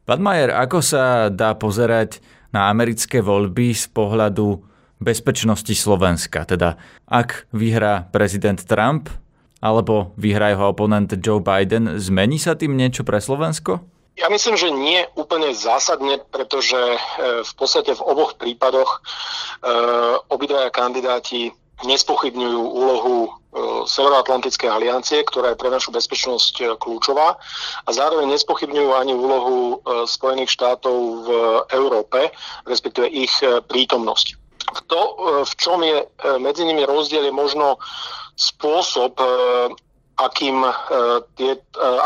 Pán 0.07 0.23
Majer, 0.23 0.55
ako 0.55 0.79
sa 0.87 1.27
dá 1.35 1.59
pozerať 1.59 2.23
na 2.55 2.71
americké 2.71 3.19
voľby 3.19 3.75
z 3.75 3.91
pohľadu 3.91 4.63
bezpečnosti 5.03 5.75
Slovenska? 5.75 6.47
Teda 6.47 6.79
ak 7.11 7.51
vyhrá 7.51 8.07
prezident 8.07 8.63
Trump 8.63 9.11
alebo 9.59 10.15
vyhrá 10.15 10.55
jeho 10.55 10.71
oponent 10.71 11.11
Joe 11.19 11.43
Biden, 11.43 11.99
zmení 11.99 12.39
sa 12.39 12.55
tým 12.55 12.79
niečo 12.79 13.03
pre 13.03 13.19
Slovensko? 13.19 13.92
Ja 14.13 14.29
myslím, 14.29 14.61
že 14.61 14.69
nie 14.69 15.09
úplne 15.17 15.57
zásadne, 15.57 16.21
pretože 16.29 16.77
e, 16.77 16.99
v 17.49 17.53
podstate 17.57 17.97
v 17.97 18.05
oboch 18.05 18.37
prípadoch 18.37 19.01
e, 19.01 19.01
obidvaja 20.29 20.69
kandidáti 20.69 21.49
nespochybňujú 21.89 22.61
úlohu 22.61 23.17
e, 23.25 23.31
Severoatlantickej 23.89 24.69
aliancie, 24.69 25.25
ktorá 25.25 25.57
je 25.57 25.61
pre 25.65 25.73
našu 25.73 25.97
bezpečnosť 25.97 26.77
kľúčová 26.77 27.41
a 27.89 27.91
zároveň 27.91 28.37
nespochybňujú 28.37 28.91
ani 28.93 29.17
úlohu 29.17 29.81
Spojených 30.05 30.53
štátov 30.61 30.97
v 31.25 31.29
Európe, 31.73 32.37
respektíve 32.69 33.09
ich 33.09 33.33
prítomnosť. 33.43 34.37
to, 34.93 35.01
v 35.43 35.53
čom 35.57 35.81
je 35.83 36.05
medzi 36.39 36.69
nimi 36.69 36.85
rozdiel, 36.85 37.29
je 37.29 37.35
možno 37.35 37.81
spôsob, 38.37 39.19
akým, 40.17 40.65
tie, 41.37 41.59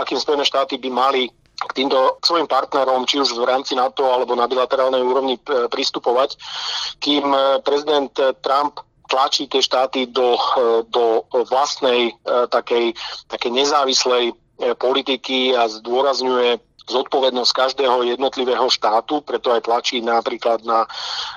akým 0.02 0.18
Spojené 0.18 0.42
štáty 0.48 0.80
by 0.80 0.90
mali 0.90 1.30
k 1.56 1.72
týmto 1.72 2.20
svojim 2.20 2.44
partnerom, 2.44 3.08
či 3.08 3.16
už 3.20 3.32
v 3.32 3.48
rámci 3.48 3.72
NATO 3.72 4.12
alebo 4.12 4.36
na 4.36 4.44
bilaterálnej 4.44 5.00
úrovni 5.00 5.40
pristupovať, 5.72 6.36
kým 7.00 7.32
prezident 7.64 8.12
Trump 8.44 8.84
tlačí 9.08 9.48
tie 9.48 9.62
štáty 9.64 10.10
do, 10.10 10.36
do 10.92 11.24
vlastnej 11.48 12.12
takej, 12.26 12.92
takej 13.30 13.52
nezávislej 13.54 14.36
politiky 14.76 15.56
a 15.56 15.68
zdôrazňuje 15.68 16.60
zodpovednosť 16.86 17.52
každého 17.52 18.06
jednotlivého 18.06 18.70
štátu, 18.70 19.20
preto 19.26 19.50
aj 19.50 19.66
tlačí 19.66 19.98
napríklad 19.98 20.62
na 20.62 20.86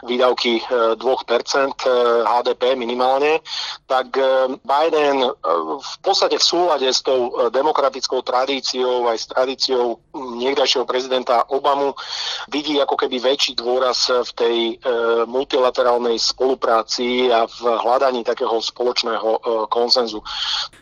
výdavky 0.05 0.61
2% 0.69 0.97
e, 0.97 1.89
HDP 2.23 2.77
minimálne, 2.77 3.41
tak 3.89 4.13
e, 4.13 4.55
Biden 4.61 5.25
e, 5.25 5.29
v 5.81 5.95
podstate 6.05 6.37
v 6.37 6.45
súlade 6.45 6.85
s 6.85 7.01
tou 7.01 7.49
demokratickou 7.49 8.21
tradíciou 8.21 9.09
aj 9.09 9.17
s 9.17 9.25
tradíciou 9.25 9.97
niekdajšieho 10.13 10.85
prezidenta 10.85 11.49
Obamu 11.49 11.97
vidí 12.53 12.77
ako 12.77 12.93
keby 12.93 13.17
väčší 13.17 13.57
dôraz 13.57 14.09
v 14.09 14.31
tej 14.35 14.57
multilaterálnej 15.25 16.17
spolupráci 16.19 17.31
a 17.31 17.49
v 17.49 17.59
hľadaní 17.81 18.21
takého 18.21 18.61
spoločného 18.61 19.41
konsenzu. 19.71 20.21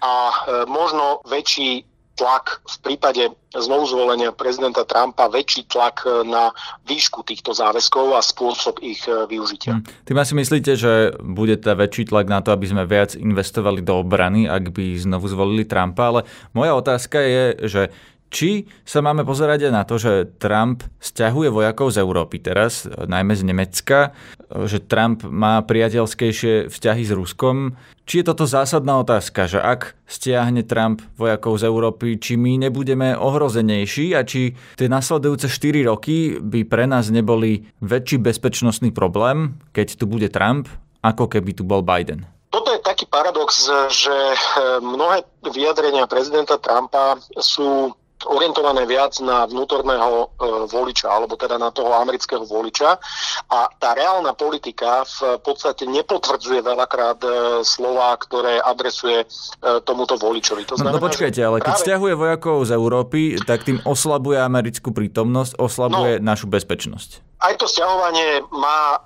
A 0.01 0.13
možno 0.65 1.21
väčší 1.27 1.85
tlak 2.17 2.65
v 2.65 2.77
prípade 2.81 3.23
znovu 3.53 3.85
zvolenia 3.87 4.33
prezidenta 4.33 4.83
Trumpa 4.83 5.29
väčší 5.29 5.69
tlak 5.69 6.03
na 6.25 6.51
výšku 6.89 7.21
týchto 7.23 7.53
záväzkov 7.53 8.17
a 8.17 8.21
spôsob 8.25 8.81
ich 8.81 9.05
e, 9.05 9.29
využitia. 9.29 9.79
Hm. 9.79 9.83
Tým 10.03 10.17
asi 10.17 10.33
myslíte, 10.33 10.71
že 10.73 11.13
bude 11.21 11.55
tá 11.61 11.77
väčší 11.77 12.09
tlak 12.09 12.27
na 12.27 12.41
to, 12.41 12.51
aby 12.51 12.65
sme 12.67 12.83
viac 12.89 13.13
investovali 13.13 13.85
do 13.85 14.01
obrany, 14.01 14.49
ak 14.49 14.73
by 14.73 14.97
znovu 14.97 15.29
zvolili 15.29 15.63
Trumpa, 15.63 16.09
ale 16.09 16.21
moja 16.51 16.73
otázka 16.75 17.21
je, 17.21 17.45
že 17.69 17.81
či 18.27 18.67
sa 18.83 18.99
máme 18.99 19.23
pozerať 19.23 19.67
aj 19.67 19.73
na 19.73 19.83
to, 19.87 19.95
že 19.95 20.27
Trump 20.39 20.83
stiahuje 20.99 21.47
vojakov 21.47 21.95
z 21.95 22.03
Európy 22.03 22.43
teraz, 22.43 22.83
najmä 22.87 23.33
z 23.35 23.43
Nemecka, 23.47 24.11
že 24.67 24.83
Trump 24.83 25.23
má 25.23 25.63
priateľskejšie 25.63 26.67
vzťahy 26.67 27.03
s 27.07 27.11
Ruskom. 27.15 27.79
Či 28.07 28.23
je 28.23 28.27
toto 28.31 28.47
zásadná 28.47 29.03
otázka, 29.03 29.51
že 29.51 29.59
ak 29.59 29.99
stiahne 30.07 30.63
Trump 30.63 31.03
vojakov 31.19 31.59
z 31.59 31.67
Európy, 31.67 32.15
či 32.15 32.39
my 32.39 32.55
nebudeme 32.67 33.15
ohrozenejší 33.19 34.15
a 34.15 34.23
či 34.23 34.55
tie 34.79 34.87
nasledujúce 34.87 35.51
4 35.51 35.91
roky 35.91 36.39
by 36.39 36.63
pre 36.63 36.87
nás 36.87 37.11
neboli 37.11 37.67
väčší 37.83 38.23
bezpečnostný 38.23 38.95
problém, 38.95 39.59
keď 39.75 39.99
tu 39.99 40.07
bude 40.07 40.31
Trump, 40.31 40.71
ako 41.03 41.27
keby 41.27 41.51
tu 41.51 41.67
bol 41.67 41.83
Biden? 41.83 42.23
Toto 42.47 42.71
je 42.71 42.79
taký 42.79 43.03
paradox, 43.11 43.67
že 43.91 44.15
mnohé 44.79 45.27
vyjadrenia 45.43 46.07
prezidenta 46.07 46.55
Trumpa 46.55 47.19
sú 47.35 47.91
orientované 48.25 48.89
viac 48.89 49.13
na 49.21 49.45
vnútorného 49.45 50.09
e, 50.17 50.25
voliča, 50.65 51.05
alebo 51.11 51.37
teda 51.37 51.61
na 51.61 51.69
toho 51.69 51.93
amerického 51.93 52.41
voliča. 52.47 52.97
A 53.53 53.69
tá 53.77 53.93
reálna 53.93 54.33
politika 54.33 55.05
v 55.05 55.37
podstate 55.45 55.85
nepotvrdzuje 55.85 56.65
veľakrát 56.65 57.19
e, 57.21 57.29
slova, 57.61 58.17
ktoré 58.17 58.57
adresuje 58.57 59.21
e, 59.21 59.25
tomuto 59.85 60.17
voličovi. 60.17 60.65
To 60.65 60.81
znamená, 60.81 60.97
no, 60.97 61.03
no 61.03 61.05
počkajte, 61.05 61.41
ale 61.43 61.61
práve... 61.61 61.67
keď 61.69 61.73
stiahuje 61.77 62.13
vojakov 62.17 62.57
z 62.65 62.71
Európy, 62.73 63.19
tak 63.45 63.67
tým 63.67 63.83
oslabuje 63.85 64.41
americkú 64.41 64.89
prítomnosť, 64.89 65.61
oslabuje 65.61 66.17
no, 66.17 66.25
našu 66.33 66.49
bezpečnosť. 66.49 67.26
Aj 67.37 67.53
to 67.53 67.69
stiahovanie 67.69 68.41
má, 68.49 68.97
e, 68.97 68.99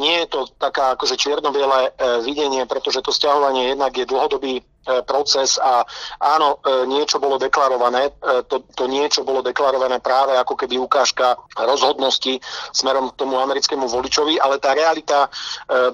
nie 0.00 0.24
je 0.24 0.26
to 0.32 0.40
taká 0.56 0.96
akože 0.96 1.20
čierno-biele 1.20 1.80
e, 1.84 1.90
videnie, 2.24 2.64
pretože 2.64 3.04
to 3.04 3.12
stiahovanie 3.12 3.76
jednak 3.76 3.92
je 3.92 4.08
dlhodobý 4.08 4.64
E, 4.84 5.00
proces 5.00 5.56
a 5.56 5.80
áno, 6.20 6.60
e, 6.60 6.84
niečo 6.84 7.16
bolo 7.16 7.40
deklarované, 7.40 8.12
e, 8.20 8.44
to, 8.44 8.68
to 8.76 8.84
niečo 8.84 9.24
bolo 9.24 9.40
deklarované 9.40 9.96
práve 10.04 10.36
ako 10.36 10.60
keby 10.60 10.76
ukážka 10.76 11.40
rozhodnosti 11.56 12.36
smerom 12.68 13.08
k 13.08 13.24
tomu 13.24 13.40
americkému 13.40 13.88
voličovi, 13.88 14.36
ale 14.36 14.60
tá 14.60 14.76
realita 14.76 15.32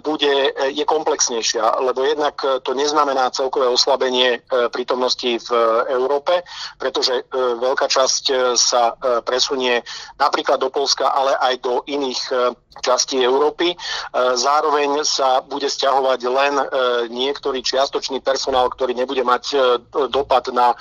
bude, 0.03 0.51
je 0.73 0.85
komplexnejšia, 0.89 1.85
lebo 1.85 2.03
jednak 2.03 2.35
to 2.65 2.73
neznamená 2.75 3.31
celkové 3.31 3.69
oslabenie 3.69 4.41
prítomnosti 4.73 5.39
v 5.39 5.51
Európe, 5.93 6.43
pretože 6.81 7.29
veľká 7.33 7.87
časť 7.87 8.57
sa 8.57 8.97
presunie 9.23 9.85
napríklad 10.17 10.59
do 10.59 10.73
Polska, 10.73 11.13
ale 11.13 11.37
aj 11.39 11.55
do 11.61 11.80
iných 11.87 12.21
častí 12.81 13.21
Európy. 13.21 13.77
Zároveň 14.15 15.03
sa 15.05 15.43
bude 15.45 15.67
stiahovať 15.67 16.21
len 16.29 16.55
niektorý 17.11 17.61
čiastočný 17.63 18.23
personál, 18.23 18.71
ktorý 18.71 18.95
nebude 18.95 19.23
mať 19.23 19.45
e, 19.53 19.57
dopad 20.11 20.51
na 20.51 20.73
e, 20.73 20.77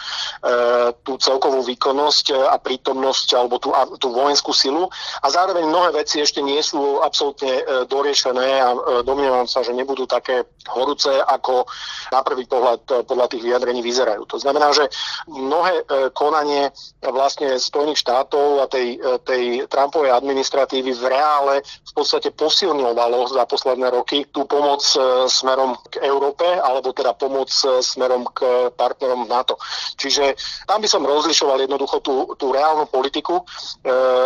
tú 1.06 1.18
celkovú 1.22 1.62
výkonnosť 1.66 2.50
a 2.50 2.56
prítomnosť 2.58 3.28
alebo 3.38 3.62
tú, 3.62 3.70
tú 4.02 4.10
vojenskú 4.10 4.54
silu. 4.54 4.90
A 5.22 5.28
zároveň 5.30 5.70
mnohé 5.70 5.94
veci 5.94 6.22
ešte 6.22 6.42
nie 6.42 6.62
sú 6.66 7.02
absolútne 7.06 7.62
e, 7.62 7.64
doriešené 7.86 8.50
a 8.62 8.70
domnievam 9.06 9.46
sa, 9.46 9.62
že 9.62 9.76
nebudú 9.76 10.10
také 10.10 10.50
horúce, 10.70 11.10
ako 11.10 11.66
na 12.10 12.22
prvý 12.26 12.46
pohľad 12.50 13.06
podľa 13.06 13.28
tých 13.30 13.46
vyjadrení 13.46 13.82
vyzerajú. 13.82 14.26
To 14.30 14.38
znamená, 14.38 14.74
že 14.74 14.90
mnohé 15.30 15.86
konanie 16.14 16.70
vlastne 17.02 17.58
Spojených 17.58 18.02
štátov 18.06 18.62
a 18.62 18.66
tej, 18.70 19.02
tej 19.26 19.66
Trumpovej 19.70 20.14
administratívy 20.14 20.89
v 20.92 21.04
reále 21.10 21.62
v 21.64 21.92
podstate 21.94 22.32
posilňovalo 22.34 23.30
za 23.30 23.44
posledné 23.46 23.90
roky 23.90 24.26
tú 24.30 24.46
pomoc 24.46 24.82
smerom 25.30 25.78
k 25.90 26.04
Európe, 26.06 26.46
alebo 26.46 26.92
teda 26.94 27.14
pomoc 27.16 27.52
smerom 27.84 28.28
k 28.34 28.70
partnerom 28.74 29.28
NATO. 29.28 29.60
Čiže 29.96 30.36
tam 30.66 30.82
by 30.82 30.88
som 30.90 31.06
rozlišoval 31.06 31.66
jednoducho 31.66 32.00
tú, 32.00 32.16
tú 32.36 32.52
reálnu 32.52 32.88
politiku 32.90 33.42
e, 33.42 33.44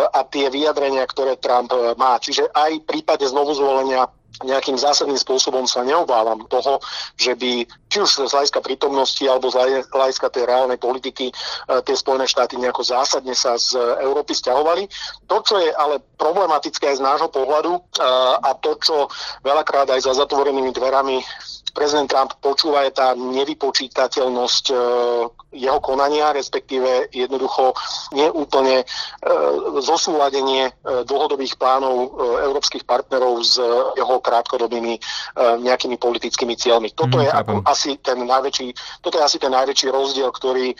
a 0.08 0.20
tie 0.26 0.48
vyjadrenia, 0.48 1.04
ktoré 1.06 1.36
Trump 1.36 1.72
e, 1.74 1.92
má. 1.98 2.16
Čiže 2.18 2.50
aj 2.50 2.82
v 2.82 2.88
prípade 2.88 3.24
znovu 3.28 3.54
zvolenia 3.54 4.08
nejakým 4.42 4.74
zásadným 4.74 5.20
spôsobom 5.20 5.62
sa 5.70 5.86
neobávam 5.86 6.42
toho, 6.50 6.82
že 7.14 7.38
by 7.38 7.62
či 7.86 7.96
už 8.02 8.26
z 8.26 8.34
hľadiska 8.34 8.58
prítomnosti 8.58 9.22
alebo 9.22 9.46
z 9.46 9.86
hľadiska 9.86 10.26
tej 10.34 10.50
reálnej 10.50 10.80
politiky 10.82 11.30
e, 11.30 11.32
tie 11.86 11.94
Spojené 11.94 12.26
štáty 12.26 12.58
nejako 12.58 12.82
zásadne 12.82 13.38
sa 13.38 13.54
z 13.54 13.78
Európy 14.02 14.34
stiahovali. 14.34 14.90
To, 15.30 15.38
čo 15.38 15.62
je 15.62 15.70
ale 15.70 16.02
problematické 16.18 16.90
aj 16.90 16.98
z 16.98 17.06
nášho 17.06 17.30
pohľadu 17.30 17.78
a 18.42 18.50
to, 18.58 18.74
čo 18.80 19.06
veľakrát 19.44 19.90
aj 19.90 20.00
za 20.10 20.12
zatvorenými 20.16 20.72
dverami 20.74 21.22
prezident 21.74 22.06
Trump 22.06 22.38
počúva, 22.38 22.86
je 22.86 22.94
tá 22.94 23.18
nevypočítateľnosť 23.18 24.64
e, 24.70 24.74
jeho 25.58 25.78
konania, 25.82 26.30
respektíve 26.30 27.10
jednoducho 27.10 27.74
neúplne 28.14 28.80
e, 28.80 28.84
zosúladenie 29.82 30.70
e, 30.70 30.72
dlhodobých 31.02 31.58
plánov 31.58 32.14
európskych 32.46 32.86
partnerov 32.86 33.42
s 33.42 33.58
jeho 33.98 34.16
krátkodobými 34.22 34.96
nejakými 35.64 35.98
politickými 35.98 36.54
cieľmi. 36.54 36.94
Toto 36.94 37.18
je 37.18 37.26
ako 37.26 37.66
asi 37.66 37.98
ten 37.98 38.22
najväčší, 38.22 39.00
toto 39.02 39.18
je 39.18 39.24
asi 39.26 39.42
ten 39.42 39.50
najväčší 39.50 39.90
rozdiel, 39.90 40.30
ktorý 40.30 40.76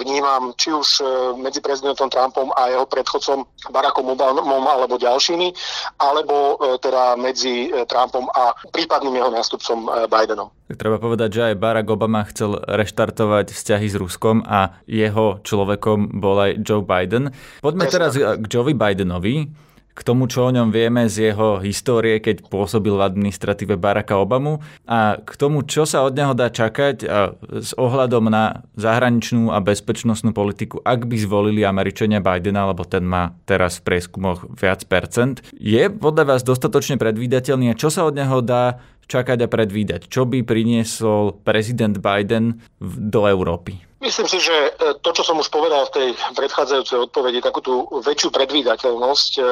vnímam 0.00 0.56
či 0.56 0.72
už 0.72 0.88
medzi 1.36 1.60
prezidentom 1.60 2.08
Trumpom 2.08 2.54
a 2.54 2.72
jeho 2.72 2.86
predchodcom 2.88 3.44
Barackom 3.68 4.14
Obamom 4.14 4.64
alebo 4.64 4.96
ďalšími, 4.96 5.52
alebo 6.00 6.56
teda 6.78 7.18
medzi 7.20 7.68
Trumpom 7.90 8.30
a 8.30 8.56
prípadným 8.72 9.20
jeho 9.20 9.30
nástupcom 9.34 9.89
Bidenom. 10.08 10.48
Tak 10.70 10.76
treba 10.78 10.96
povedať, 11.02 11.28
že 11.34 11.42
aj 11.52 11.60
Barack 11.60 11.88
Obama 11.90 12.22
chcel 12.30 12.62
reštartovať 12.62 13.50
vzťahy 13.50 13.86
s 13.90 13.96
Ruskom 13.98 14.46
a 14.46 14.78
jeho 14.86 15.42
človekom 15.42 16.22
bol 16.22 16.38
aj 16.38 16.62
Joe 16.62 16.86
Biden. 16.86 17.34
Poďme 17.58 17.90
teraz 17.90 18.14
k 18.14 18.44
Joe 18.46 18.70
Bidenovi 18.70 19.50
k 19.90 20.00
tomu, 20.06 20.30
čo 20.30 20.48
o 20.48 20.54
ňom 20.54 20.72
vieme 20.72 21.10
z 21.10 21.30
jeho 21.32 21.60
histórie, 21.60 22.22
keď 22.22 22.46
pôsobil 22.48 22.94
v 22.94 23.04
administratíve 23.04 23.76
Baracka 23.76 24.16
Obamu 24.16 24.64
a 24.88 25.20
k 25.20 25.32
tomu, 25.36 25.66
čo 25.66 25.84
sa 25.84 26.06
od 26.06 26.16
neho 26.16 26.32
dá 26.32 26.48
čakať 26.48 26.96
a 27.04 27.36
s 27.60 27.76
ohľadom 27.76 28.32
na 28.32 28.64
zahraničnú 28.78 29.52
a 29.52 29.60
bezpečnostnú 29.60 30.32
politiku, 30.32 30.80
ak 30.80 31.04
by 31.04 31.16
zvolili 31.20 31.66
Američania 31.66 32.24
Bidena, 32.24 32.70
lebo 32.70 32.86
ten 32.88 33.04
má 33.04 33.36
teraz 33.44 33.82
v 33.82 33.92
prieskumoch 33.92 34.46
viac 34.56 34.86
percent. 34.88 35.44
Je 35.52 35.90
podľa 35.92 36.32
vás 36.32 36.40
dostatočne 36.46 36.96
predvídateľný 36.96 37.74
a 37.74 37.78
čo 37.78 37.92
sa 37.92 38.06
od 38.08 38.16
neho 38.16 38.40
dá 38.40 38.80
čakať 39.10 39.42
a 39.44 39.48
predvídať? 39.50 40.06
Čo 40.06 40.22
by 40.24 40.46
priniesol 40.46 41.34
prezident 41.42 41.98
Biden 41.98 42.62
do 42.80 43.26
Európy? 43.26 43.89
Myslím 44.00 44.32
si, 44.32 44.40
že 44.40 44.56
e, 44.56 44.96
to, 45.04 45.12
čo 45.12 45.20
som 45.20 45.36
už 45.36 45.52
povedal 45.52 45.84
v 45.84 45.92
tej 45.92 46.08
predchádzajúcej 46.32 47.04
odpovedi, 47.04 47.44
takú 47.44 47.60
tú 47.60 47.84
väčšiu 48.00 48.32
predvídateľnosť, 48.32 49.32
e, 49.36 49.42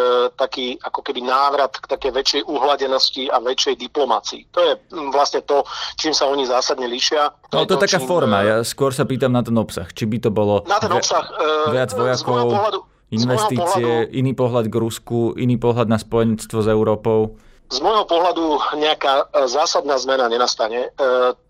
taký 0.41 0.81
ako 0.81 1.05
keby 1.05 1.21
návrat 1.21 1.77
k 1.77 1.85
také 1.85 2.09
väčšej 2.09 2.49
uhladenosti 2.49 3.29
a 3.29 3.45
väčšej 3.45 3.77
diplomácii. 3.77 4.49
To 4.57 4.61
je 4.65 4.73
vlastne 5.13 5.45
to, 5.45 5.69
čím 6.01 6.17
sa 6.17 6.33
oni 6.33 6.49
zásadne 6.49 6.89
líšia. 6.89 7.29
No 7.53 7.69
to 7.69 7.77
je 7.77 7.85
taká 7.85 8.01
čím, 8.01 8.09
forma, 8.09 8.41
ja 8.41 8.57
skôr 8.65 8.97
sa 8.97 9.05
pýtam 9.05 9.37
na 9.37 9.45
ten 9.45 9.53
obsah. 9.53 9.85
Či 9.93 10.09
by 10.09 10.17
to 10.17 10.31
bolo 10.33 10.65
na 10.65 10.81
ten 10.81 10.97
obsah, 10.97 11.29
e, 11.29 11.77
viac 11.77 11.93
vojakov, 11.93 12.89
investície, 13.13 13.85
pohľadu, 13.85 14.17
iný 14.17 14.33
pohľad 14.33 14.65
k 14.73 14.75
Rusku, 14.81 15.37
iný 15.37 15.61
pohľad 15.61 15.93
na 15.93 16.01
spojenectvo 16.01 16.59
s 16.65 16.69
Európou? 16.73 17.37
z 17.69 17.85
môjho 17.85 18.09
pohľadu 18.09 18.81
nejaká 18.81 19.29
zásadná 19.45 20.01
zmena 20.01 20.25
nenastane. 20.33 20.89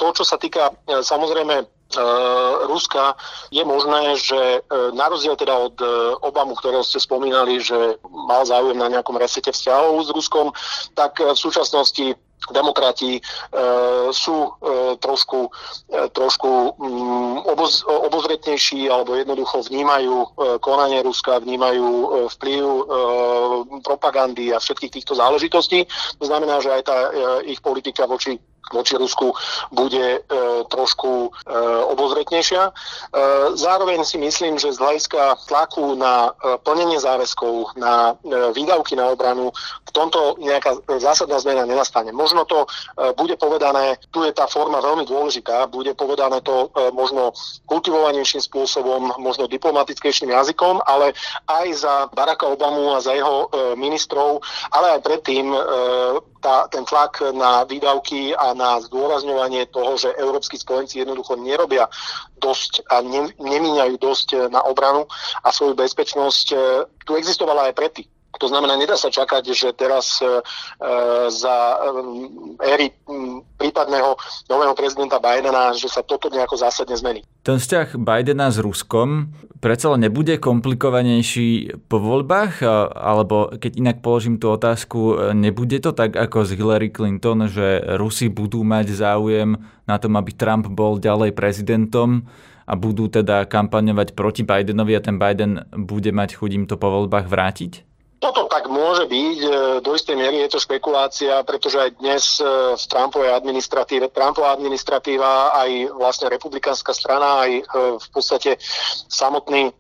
To, 0.03 0.07
čo 0.11 0.27
sa 0.27 0.35
týka 0.35 0.75
samozrejme 0.83 1.78
Ruska, 2.69 3.17
je 3.49 3.65
možné, 3.65 4.21
že 4.21 4.61
na 4.93 5.09
rozdiel 5.09 5.41
teda 5.41 5.57
od 5.57 5.77
Obamu, 6.21 6.53
ktorého 6.61 6.85
ste 6.85 7.01
spomínali, 7.01 7.65
že 7.65 7.97
mal 8.05 8.45
záujem 8.45 8.77
na 8.77 8.93
nejakom 8.93 9.17
resete 9.17 9.49
vzťahov 9.57 10.05
s 10.05 10.13
Ruskom, 10.13 10.53
tak 10.93 11.17
v 11.17 11.33
súčasnosti 11.33 12.13
demokrati 12.53 13.19
e, 13.19 13.23
sú 14.15 14.37
e, 14.47 14.51
trošku, 15.03 15.51
e, 15.91 16.09
trošku 16.15 16.51
mm, 16.79 17.37
oboz, 17.45 17.83
obozretnejší 17.85 18.89
alebo 18.89 19.19
jednoducho 19.19 19.67
vnímajú 19.67 20.15
e, 20.15 20.27
konanie 20.63 21.03
Ruska, 21.03 21.43
vnímajú 21.43 21.87
e, 21.87 22.07
vplyv 22.39 22.65
e, 22.65 22.83
propagandy 23.83 24.55
a 24.55 24.63
všetkých 24.63 24.95
týchto 25.01 25.19
záležitostí. 25.19 25.85
To 26.23 26.25
znamená, 26.25 26.63
že 26.63 26.73
aj 26.73 26.83
tá 26.87 26.97
e, 26.97 27.11
ich 27.53 27.61
politika 27.61 28.07
voči 28.07 28.39
voči 28.73 28.97
Rusku 28.97 29.33
bude 29.73 30.19
e, 30.19 30.21
trošku 30.69 31.29
e, 31.29 31.57
obozretnejšia. 31.95 32.63
E, 32.69 32.73
zároveň 33.57 34.05
si 34.05 34.19
myslím, 34.19 34.59
že 34.59 34.73
z 34.75 34.81
hľadiska 34.81 35.49
tlaku 35.49 35.95
na 35.97 36.31
e, 36.37 36.59
plnenie 36.63 37.01
záväzkov, 37.01 37.79
na 37.81 38.19
e, 38.21 38.53
výdavky 38.53 38.97
na 38.97 39.13
obranu, 39.13 39.53
v 39.89 39.91
tomto 39.97 40.37
nejaká 40.37 40.85
zásadná 41.01 41.41
zmena 41.41 41.65
nenastane. 41.65 42.13
Možno 42.13 42.45
to 42.45 42.65
e, 42.65 42.69
bude 43.17 43.37
povedané, 43.41 43.97
tu 44.13 44.25
je 44.25 44.33
tá 44.33 44.45
forma 44.45 44.81
veľmi 44.85 45.09
dôležitá, 45.09 45.65
bude 45.73 45.97
povedané 45.97 46.45
to 46.45 46.69
e, 46.69 46.93
možno 46.93 47.33
kultivovanejším 47.67 48.45
spôsobom, 48.45 49.17
možno 49.17 49.49
diplomatickejším 49.49 50.31
jazykom, 50.33 50.85
ale 50.85 51.17
aj 51.49 51.67
za 51.73 51.95
Baracka 52.13 52.47
Obamu 52.49 52.93
a 52.95 53.01
za 53.01 53.17
jeho 53.17 53.49
e, 53.49 53.77
ministrov, 53.81 54.45
ale 54.73 54.99
aj 54.99 55.05
predtým 55.05 55.47
e, 55.53 55.59
tá, 56.39 56.71
ten 56.71 56.85
tlak 56.87 57.19
na 57.35 57.67
výdavky 57.67 58.35
a 58.35 58.55
na 58.59 58.83
zdôrazňovanie 58.83 59.71
toho, 59.71 59.95
že 59.95 60.11
európsky 60.19 60.59
spojenci 60.59 60.99
jednoducho 60.99 61.39
nerobia 61.39 61.87
dosť 62.43 62.83
a 62.91 62.99
ne, 63.07 63.31
nemíňajú 63.39 63.95
dosť 64.03 64.29
na 64.51 64.67
obranu 64.67 65.07
a 65.47 65.55
svoju 65.55 65.79
bezpečnosť, 65.79 66.47
e, 66.51 66.57
tu 67.07 67.15
existovala 67.15 67.71
aj 67.71 67.79
predtým. 67.79 68.18
To 68.39 68.47
znamená, 68.47 68.79
nedá 68.79 68.95
sa 68.95 69.11
čakať, 69.11 69.51
že 69.53 69.69
teraz 69.75 70.23
e, 70.23 70.43
za 71.29 71.57
e, 71.75 71.79
éry 72.75 72.87
prípadného 73.59 74.15
nového 74.47 74.75
prezidenta 74.79 75.19
Bidena, 75.19 75.75
že 75.75 75.91
sa 75.91 76.07
toto 76.07 76.31
nejako 76.31 76.57
zásadne 76.57 76.95
zmení. 76.95 77.27
Ten 77.43 77.59
vzťah 77.59 77.99
Bidena 77.99 78.49
s 78.55 78.63
Ruskom 78.63 79.35
predsa 79.59 79.91
len 79.95 80.07
nebude 80.07 80.39
komplikovanejší 80.39 81.83
po 81.91 81.99
voľbách? 81.99 82.63
Alebo 82.95 83.53
keď 83.59 83.73
inak 83.79 83.97
položím 84.01 84.39
tú 84.39 84.55
otázku, 84.55 85.35
nebude 85.35 85.83
to 85.83 85.91
tak 85.93 86.15
ako 86.15 86.47
z 86.47 86.55
Hillary 86.55 86.91
Clinton, 86.95 87.51
že 87.51 87.83
Rusi 87.99 88.31
budú 88.31 88.63
mať 88.63 88.95
záujem 88.95 89.59
na 89.85 89.97
tom, 89.99 90.15
aby 90.15 90.31
Trump 90.35 90.71
bol 90.71 91.03
ďalej 91.03 91.35
prezidentom 91.35 92.27
a 92.69 92.77
budú 92.77 93.09
teda 93.09 93.49
kampaňovať 93.49 94.13
proti 94.13 94.45
Bidenovi 94.45 94.93
a 94.93 95.01
ten 95.01 95.17
Biden 95.17 95.65
bude 95.73 96.13
mať 96.13 96.37
chuť 96.37 96.51
im 96.53 96.65
to 96.69 96.77
po 96.77 96.93
voľbách 96.93 97.27
vrátiť? 97.27 97.88
Toto 98.19 98.51
tak 98.51 98.67
môže 98.67 99.07
byť, 99.07 99.39
e, 99.39 99.49
do 99.79 99.95
istej 99.95 100.19
miery 100.19 100.43
je 100.43 100.51
to 100.51 100.59
špekulácia, 100.59 101.39
pretože 101.47 101.79
aj 101.79 101.91
dnes 102.03 102.43
e, 102.43 102.75
v 102.75 102.85
Trumpovej 102.91 103.31
administratíve, 103.31 104.11
Trumpová 104.11 104.59
administratíva, 104.59 105.55
aj 105.55 105.95
vlastne 105.95 106.27
republikánska 106.27 106.91
strana, 106.91 107.47
aj 107.47 107.51
e, 107.55 107.63
v 107.95 108.09
podstate 108.11 108.59
samotný, 109.07 109.71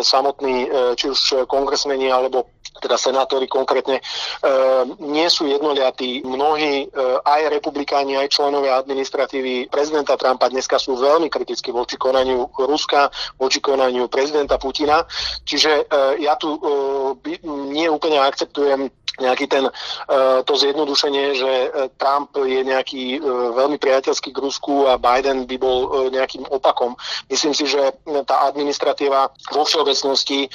samotný 0.00 0.70
či 0.94 1.10
už 1.10 1.50
kongresmeni 1.50 2.08
alebo 2.08 2.48
teda 2.80 2.96
senátori 3.00 3.48
konkrétne, 3.48 3.98
e, 3.98 4.02
nie 5.02 5.28
sú 5.32 5.48
jednoliatí. 5.48 6.22
Mnohí 6.24 6.86
e, 6.86 6.86
aj 7.24 7.50
republikáni, 7.52 8.16
aj 8.16 8.32
členovia 8.32 8.80
administratívy 8.80 9.68
prezidenta 9.72 10.16
Trumpa 10.16 10.48
dneska 10.52 10.76
sú 10.80 10.96
veľmi 10.96 11.32
kriticky 11.32 11.72
voči 11.72 11.96
konaniu 11.96 12.48
Ruska, 12.54 13.08
voči 13.40 13.60
konaniu 13.60 14.08
prezidenta 14.08 14.60
Putina. 14.60 15.04
Čiže 15.44 15.70
e, 15.72 16.22
ja 16.22 16.38
tu 16.38 16.58
nie 17.44 17.88
úplne 17.88 18.20
akceptujem 18.20 18.88
nejaký 19.16 19.48
ten, 19.48 19.64
to 20.44 20.52
zjednodušenie, 20.60 21.26
že 21.40 21.52
Trump 21.96 22.36
je 22.36 22.60
nejaký 22.60 23.20
veľmi 23.56 23.80
priateľský 23.80 24.28
k 24.28 24.42
Rusku 24.44 24.84
a 24.84 25.00
Biden 25.00 25.48
by 25.48 25.56
bol 25.56 26.08
nejakým 26.12 26.44
opakom. 26.52 26.92
Myslím 27.32 27.56
si, 27.56 27.64
že 27.64 27.96
tá 28.28 28.44
administratíva 28.44 29.32
vo 29.56 29.64
všeobecnosti 29.64 30.52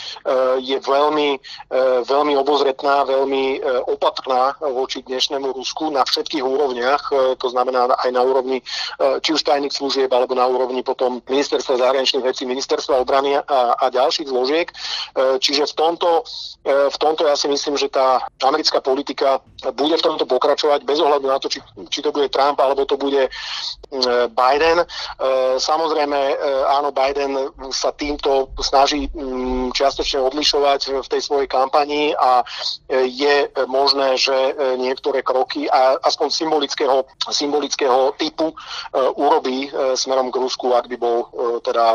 je 0.62 0.78
veľmi, 0.78 1.42
veľmi 2.12 2.36
obozretná, 2.36 3.08
veľmi 3.08 3.44
e, 3.56 3.58
opatrná 3.88 4.60
voči 4.60 5.00
dnešnému 5.08 5.56
Rusku 5.56 5.88
na 5.88 6.04
všetkých 6.04 6.44
úrovniach, 6.44 7.08
e, 7.08 7.40
to 7.40 7.48
znamená 7.48 7.88
aj 7.96 8.12
na 8.12 8.20
úrovni 8.20 8.60
e, 8.60 8.64
či 9.24 9.32
už 9.32 9.48
tajných 9.48 9.72
služieb, 9.72 10.12
alebo 10.12 10.36
na 10.36 10.44
úrovni 10.44 10.84
potom 10.84 11.24
ministerstva 11.32 11.80
zahraničných 11.80 12.28
vecí, 12.28 12.44
ministerstva 12.44 13.00
obrany 13.00 13.40
a, 13.40 13.80
a 13.80 13.86
ďalších 13.88 14.28
zložiek. 14.28 14.68
Čiže 15.16 15.72
v 15.72 15.74
tomto, 15.78 16.24
v 16.66 16.98
tomto 16.98 17.28
ja 17.28 17.36
si 17.38 17.48
myslím, 17.48 17.78
že 17.78 17.92
tá 17.92 18.24
americká 18.44 18.82
politika 18.82 19.40
bude 19.76 19.96
v 19.98 20.06
tomto 20.06 20.26
pokračovať 20.26 20.84
bez 20.84 20.98
ohľadu 21.00 21.28
na 21.28 21.38
to, 21.38 21.48
či, 21.48 21.60
či 21.90 22.00
to 22.02 22.10
bude 22.10 22.32
Trump 22.34 22.58
alebo 22.60 22.88
to 22.88 22.98
bude 22.98 23.30
Biden. 24.32 24.78
Samozrejme, 25.60 26.20
áno, 26.72 26.90
Biden 26.96 27.52
sa 27.76 27.92
týmto 27.92 28.50
snaží 28.64 29.12
čiastočne 29.76 30.24
odlišovať 30.24 31.04
v 31.04 31.08
tej 31.08 31.22
svojej 31.22 31.48
a 32.18 32.42
e, 32.42 33.06
je 33.06 33.36
možné, 33.70 34.18
že 34.18 34.34
e, 34.34 34.52
niektoré 34.82 35.22
kroky 35.22 35.70
a 35.70 36.02
aspoň 36.02 36.28
symbolického, 36.34 37.06
symbolického 37.30 38.18
typu 38.18 38.50
e, 38.50 38.56
urobí 39.14 39.70
smerom 39.94 40.34
k 40.34 40.40
Rusku, 40.42 40.74
ak 40.74 40.90
by 40.90 40.98
bol 40.98 41.30
teda 41.62 41.86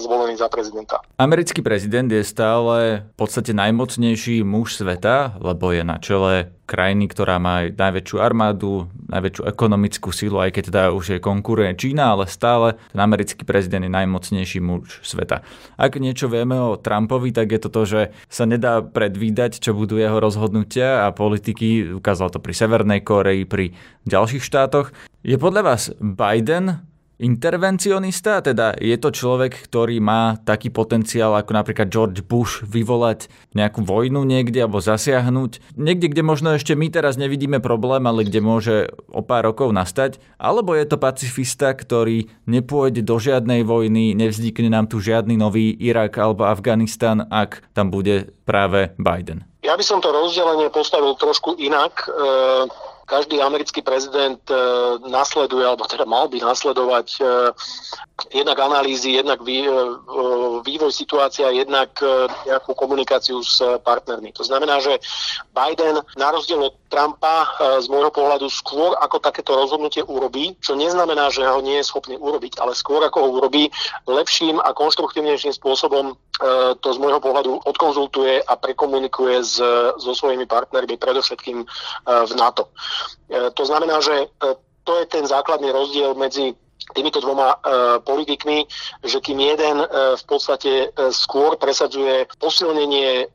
zvolený 0.00 0.40
za 0.40 0.48
prezidenta. 0.48 1.02
Americký 1.20 1.60
prezident 1.60 2.08
je 2.08 2.24
stále 2.24 3.04
v 3.04 3.14
podstate 3.16 3.52
najmocnejší 3.52 4.40
muž 4.46 4.80
sveta, 4.80 5.36
lebo 5.42 5.74
je 5.74 5.82
na 5.84 6.00
čele 6.00 6.54
krajiny, 6.70 7.10
ktorá 7.10 7.42
má 7.42 7.66
najväčšiu 7.66 8.16
armádu, 8.22 8.86
najväčšiu 9.10 9.42
ekonomickú 9.50 10.14
silu, 10.14 10.38
aj 10.38 10.54
keď 10.54 10.62
teda 10.70 10.82
už 10.94 11.04
je 11.10 11.18
konkuruje 11.18 11.74
Čína, 11.74 12.14
ale 12.14 12.30
stále 12.30 12.78
ten 12.94 13.02
americký 13.02 13.42
prezident 13.42 13.82
je 13.82 13.90
najmocnejší 13.90 14.62
muž 14.62 15.02
sveta. 15.02 15.42
Ak 15.74 15.98
niečo 15.98 16.30
vieme 16.30 16.54
o 16.54 16.78
Trumpovi, 16.78 17.34
tak 17.34 17.50
je 17.50 17.60
to 17.66 17.68
to, 17.74 17.82
že 17.82 18.00
sa 18.30 18.46
nedá 18.46 18.78
predvídať, 18.86 19.58
čo 19.58 19.74
budú 19.74 19.98
jeho 19.98 20.22
rozhodnutia 20.22 21.10
a 21.10 21.10
politiky, 21.10 21.98
ukázal 21.98 22.30
to 22.30 22.38
pri 22.38 22.54
Severnej 22.54 23.02
Koreji, 23.02 23.42
pri 23.50 23.74
ďalších 24.06 24.46
štátoch. 24.46 24.94
Je 25.26 25.34
podľa 25.34 25.74
vás 25.74 25.82
Biden 25.98 26.89
intervencionista, 27.20 28.40
teda 28.40 28.72
je 28.80 28.96
to 28.96 29.12
človek, 29.12 29.52
ktorý 29.68 30.00
má 30.00 30.40
taký 30.40 30.72
potenciál 30.72 31.36
ako 31.36 31.52
napríklad 31.52 31.92
George 31.92 32.24
Bush 32.24 32.64
vyvolať 32.64 33.28
nejakú 33.52 33.84
vojnu 33.84 34.24
niekde 34.24 34.64
alebo 34.64 34.80
zasiahnuť. 34.80 35.76
Niekde, 35.76 36.16
kde 36.16 36.22
možno 36.24 36.56
ešte 36.56 36.72
my 36.72 36.88
teraz 36.88 37.20
nevidíme 37.20 37.60
problém, 37.60 38.08
ale 38.08 38.24
kde 38.24 38.40
môže 38.40 38.76
o 39.12 39.20
pár 39.20 39.52
rokov 39.52 39.76
nastať. 39.76 40.16
Alebo 40.40 40.72
je 40.72 40.88
to 40.88 40.96
pacifista, 40.96 41.76
ktorý 41.76 42.32
nepôjde 42.48 43.04
do 43.04 43.20
žiadnej 43.20 43.62
vojny, 43.68 44.16
nevznikne 44.16 44.72
nám 44.72 44.88
tu 44.88 44.98
žiadny 44.98 45.36
nový 45.36 45.76
Irak 45.76 46.16
alebo 46.16 46.48
Afganistan, 46.48 47.28
ak 47.28 47.60
tam 47.76 47.92
bude 47.92 48.32
práve 48.48 48.96
Biden. 48.96 49.44
Ja 49.60 49.76
by 49.76 49.84
som 49.84 50.00
to 50.00 50.08
rozdelenie 50.08 50.72
postavil 50.72 51.12
trošku 51.20 51.60
inak. 51.60 52.08
E- 52.08 52.89
každý 53.10 53.42
americký 53.42 53.82
prezident 53.82 54.38
e, 54.46 54.54
nasleduje, 55.10 55.66
alebo 55.66 55.82
teda 55.90 56.06
mal 56.06 56.30
by 56.30 56.38
nasledovať 56.38 57.18
e, 57.18 57.22
jednak 58.30 58.54
analýzy, 58.62 59.18
jednak 59.18 59.42
e, 59.42 59.66
vývoj 60.62 60.94
situácia, 60.94 61.50
jednak 61.50 61.90
nejakú 62.46 62.70
komunikáciu 62.78 63.42
s 63.42 63.58
partnermi. 63.82 64.30
To 64.38 64.46
znamená, 64.46 64.78
že 64.78 65.02
Biden 65.50 65.98
na 66.14 66.28
rozdiel 66.30 66.70
od 66.70 66.79
Trumpa 66.90 67.46
z 67.78 67.86
môjho 67.86 68.10
pohľadu 68.10 68.50
skôr 68.50 68.98
ako 68.98 69.22
takéto 69.22 69.54
rozhodnutie 69.54 70.02
urobí, 70.02 70.58
čo 70.58 70.74
neznamená, 70.74 71.30
že 71.30 71.46
ho 71.46 71.62
nie 71.62 71.78
je 71.78 71.86
schopný 71.86 72.18
urobiť, 72.18 72.58
ale 72.58 72.74
skôr 72.74 72.98
ako 73.06 73.18
ho 73.22 73.28
urobí 73.38 73.70
lepším 74.10 74.58
a 74.58 74.74
konštruktívnejším 74.74 75.54
spôsobom 75.54 76.18
to 76.80 76.88
z 76.90 76.98
môjho 76.98 77.20
pohľadu 77.20 77.62
odkonzultuje 77.68 78.42
a 78.42 78.52
prekomunikuje 78.56 79.44
s, 79.44 79.60
so 80.00 80.12
svojimi 80.16 80.48
partnermi, 80.48 80.96
predovšetkým 80.96 81.62
v 82.08 82.32
NATO. 82.34 82.72
To 83.30 83.62
znamená, 83.62 84.00
že 84.00 84.32
to 84.82 84.92
je 84.98 85.04
ten 85.06 85.28
základný 85.28 85.70
rozdiel 85.70 86.16
medzi 86.16 86.56
týmito 86.94 87.20
dvoma 87.20 87.54
e, 87.54 87.56
politikmi, 88.02 88.66
že 89.04 89.22
kým 89.22 89.38
jeden 89.38 89.76
e, 89.80 89.86
v 90.16 90.24
podstate 90.26 90.72
e, 90.90 91.12
skôr 91.14 91.54
presadzuje 91.56 92.26
posilnenie 92.40 93.10
e, 93.24 93.26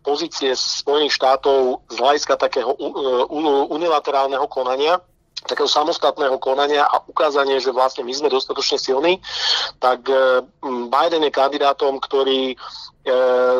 pozície 0.00 0.56
Spojených 0.56 1.12
štátov 1.12 1.84
z 1.92 1.96
hľadiska 1.98 2.34
takého 2.40 2.72
e, 2.72 2.78
unilaterálneho 3.68 4.46
konania, 4.48 5.02
takého 5.46 5.68
samostatného 5.68 6.38
konania 6.38 6.86
a 6.86 7.02
ukázanie, 7.04 7.58
že 7.58 7.74
vlastne 7.74 8.06
my 8.06 8.14
sme 8.14 8.28
dostatočne 8.30 8.78
silní, 8.78 9.18
tak 9.82 10.06
Biden 10.62 11.22
je 11.26 11.32
kandidátom, 11.34 11.98
ktorý 11.98 12.54
E, 13.02 13.10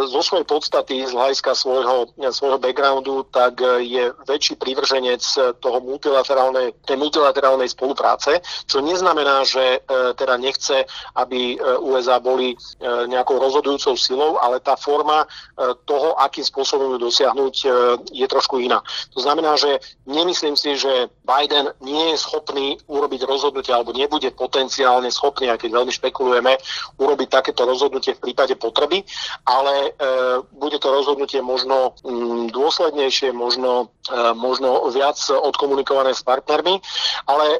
zo 0.07 0.23
svojej 0.23 0.47
podstaty, 0.47 1.03
z 1.03 1.19
hľadiska 1.19 1.59
svojho, 1.59 2.07
svojho 2.31 2.63
backgroundu, 2.63 3.27
tak 3.27 3.59
e, 3.59 3.83
je 3.83 4.05
väčší 4.23 4.55
prívrženec 4.55 5.19
toho 5.59 5.83
multilaterálnej, 5.83 6.71
tej 6.87 6.95
multilaterálnej 6.95 7.67
spolupráce, 7.67 8.39
čo 8.71 8.79
neznamená, 8.79 9.43
že 9.43 9.83
e, 9.83 10.15
teda 10.15 10.39
nechce, 10.39 10.87
aby 11.19 11.59
USA 11.83 12.23
boli 12.23 12.55
nejakou 12.83 13.39
rozhodujúcou 13.41 13.99
silou, 13.99 14.39
ale 14.39 14.63
tá 14.63 14.79
forma 14.79 15.27
toho, 15.85 16.15
akým 16.21 16.45
spôsobom 16.45 16.97
ju 16.97 16.99
dosiahnuť, 17.09 17.55
je 18.13 18.27
trošku 18.29 18.61
iná. 18.63 18.83
To 19.17 19.21
znamená, 19.23 19.57
že 19.57 19.81
nemyslím 20.07 20.55
si, 20.55 20.77
že 20.77 21.11
Biden 21.25 21.72
nie 21.81 22.13
je 22.13 22.17
schopný 22.21 22.77
urobiť 22.91 23.25
rozhodnutie 23.25 23.73
alebo 23.73 23.97
nebude 23.97 24.29
potenciálne 24.37 25.09
schopný, 25.09 25.49
aj 25.49 25.65
keď 25.65 25.71
veľmi 25.81 25.93
špekulujeme, 25.93 26.53
urobiť 27.01 27.29
takéto 27.29 27.65
rozhodnutie 27.65 28.19
v 28.19 28.23
prípade 28.29 28.55
potreby 28.61 29.05
ale 29.47 29.75
e, 29.87 29.91
bude 30.53 30.79
to 30.79 30.89
rozhodnutie 30.91 31.43
možno 31.43 31.95
mm, 32.05 32.55
dôslednejšie, 32.55 33.33
možno, 33.33 33.91
možno 34.35 34.91
viac 34.91 35.15
odkomunikované 35.31 36.11
s 36.11 36.27
partnermi, 36.27 36.83
ale 37.31 37.47
e, 37.55 37.59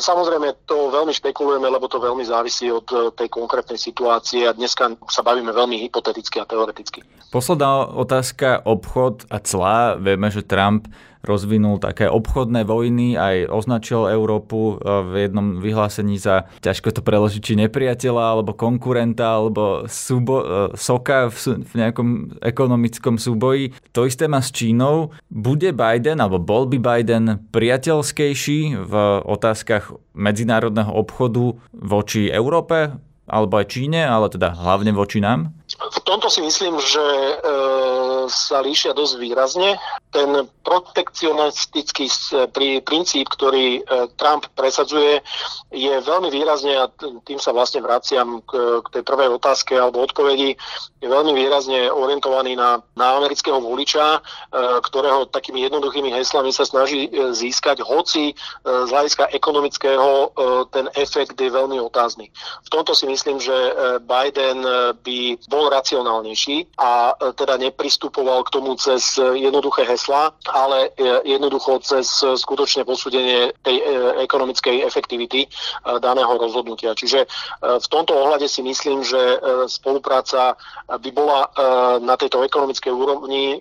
samozrejme 0.00 0.64
to 0.64 0.88
veľmi 0.88 1.12
špekulujeme, 1.12 1.68
lebo 1.68 1.84
to 1.84 2.00
veľmi 2.00 2.24
závisí 2.24 2.72
od 2.72 2.88
e, 2.88 3.12
tej 3.12 3.28
konkrétnej 3.28 3.76
situácie 3.76 4.48
a 4.48 4.56
dneska 4.56 4.96
sa 5.04 5.20
bavíme 5.20 5.52
veľmi 5.52 5.76
hypoteticky 5.84 6.40
a 6.40 6.48
teoreticky. 6.48 7.04
Posledná 7.28 7.92
otázka, 7.92 8.64
obchod 8.64 9.28
a 9.28 9.36
clá. 9.42 10.00
Vieme, 10.00 10.32
že 10.32 10.46
Trump 10.46 10.88
rozvinul 11.26 11.82
také 11.82 12.06
obchodné 12.06 12.62
vojny, 12.62 13.18
aj 13.18 13.50
označil 13.50 14.06
Európu 14.06 14.78
e, 14.78 14.94
v 15.02 15.12
jednom 15.26 15.58
vyhlásení 15.58 16.16
za, 16.22 16.46
ťažko 16.62 16.94
to 16.94 17.02
preložiť, 17.02 17.42
či 17.42 17.54
nepriateľa, 17.66 18.38
alebo 18.38 18.54
konkurenta, 18.54 19.42
alebo 19.42 19.90
súbo, 19.90 20.40
e, 20.40 20.44
soka 20.78 21.28
v, 21.28 21.66
v 21.66 21.72
nejakom 21.74 22.38
ekonomickom 22.38 23.18
súboji. 23.18 23.74
To 23.90 24.06
isté 24.06 24.30
má 24.30 24.38
s 24.38 24.54
Čínou. 24.54 25.10
Bude 25.26 25.65
Biden, 25.72 26.18
alebo 26.18 26.42
bol 26.42 26.66
by 26.66 26.78
Biden 26.78 27.46
priateľskejší 27.50 28.86
v 28.86 28.94
otázkach 29.24 29.94
medzinárodného 30.12 30.92
obchodu 30.92 31.56
voči 31.72 32.28
Európe, 32.28 32.92
alebo 33.26 33.58
aj 33.58 33.74
Číne, 33.74 34.06
ale 34.06 34.30
teda 34.30 34.54
hlavne 34.54 34.94
voči 34.94 35.18
nám? 35.18 35.50
V 35.66 36.00
tomto 36.06 36.30
si 36.30 36.38
myslím, 36.46 36.78
že 36.78 37.02
e, 37.02 37.34
sa 38.30 38.62
líšia 38.62 38.94
dosť 38.94 39.14
výrazne. 39.18 39.74
Ten 40.16 40.48
protekcionistický 40.64 42.08
prí, 42.56 42.80
princíp, 42.80 43.28
ktorý 43.36 43.84
e, 43.84 44.08
Trump 44.16 44.48
presadzuje, 44.56 45.20
je 45.68 45.92
veľmi 45.92 46.32
výrazne, 46.32 46.72
a 46.72 46.88
tým 47.22 47.36
sa 47.36 47.52
vlastne 47.52 47.84
vraciam 47.84 48.40
k, 48.48 48.80
tej 48.96 49.04
prvej 49.04 49.36
otázke 49.36 49.76
alebo 49.76 50.08
odpovedi, 50.08 50.56
je 51.04 51.08
veľmi 51.12 51.36
výrazne 51.36 51.92
orientovaný 51.92 52.56
na, 52.56 52.80
na 52.96 53.20
amerického 53.20 53.60
voliča, 53.60 54.18
e, 54.18 54.20
ktorého 54.82 55.28
takými 55.28 55.68
jednoduchými 55.68 56.08
heslami 56.16 56.48
sa 56.48 56.64
snaží 56.64 57.12
e, 57.12 57.30
získať, 57.36 57.84
hoci 57.84 58.32
e, 58.32 58.34
z 58.64 58.88
hľadiska 58.88 59.30
ekonomického 59.36 60.08
e, 60.08 60.26
ten 60.72 60.88
efekt 60.96 61.36
je 61.36 61.52
veľmi 61.52 61.76
otázny. 61.78 62.32
V 62.66 62.68
tomto 62.72 62.96
si 62.96 63.04
myslím, 63.06 63.38
že 63.38 63.52
e, 63.52 63.72
Biden 64.00 64.64
by 65.04 65.18
bol 65.46 65.68
racionálnejší 65.70 66.74
a 66.80 67.12
e, 67.12 67.36
teda 67.36 67.60
nepristupoval 67.60 68.42
k 68.48 68.52
tomu 68.56 68.74
cez 68.80 69.20
jednoduché 69.20 69.84
heslá, 70.06 70.30
ale 70.54 70.94
e, 70.94 71.34
jednoducho 71.34 71.82
cez 71.82 72.06
skutočne 72.22 72.86
posúdenie 72.86 73.50
tej 73.66 73.82
e, 73.82 73.84
ekonomickej 74.22 74.86
efektivity 74.86 75.50
daného 75.82 76.38
rozhodnutia. 76.38 76.94
Čiže 76.94 77.26
v 77.62 77.86
tomto 77.90 78.14
ohľade 78.14 78.46
si 78.46 78.62
myslím, 78.62 79.02
že 79.02 79.38
spolupráca 79.70 80.54
by 80.86 81.10
bola 81.14 81.48
na 82.02 82.14
tejto 82.18 82.42
ekonomickej 82.42 82.92
úrovni 82.92 83.60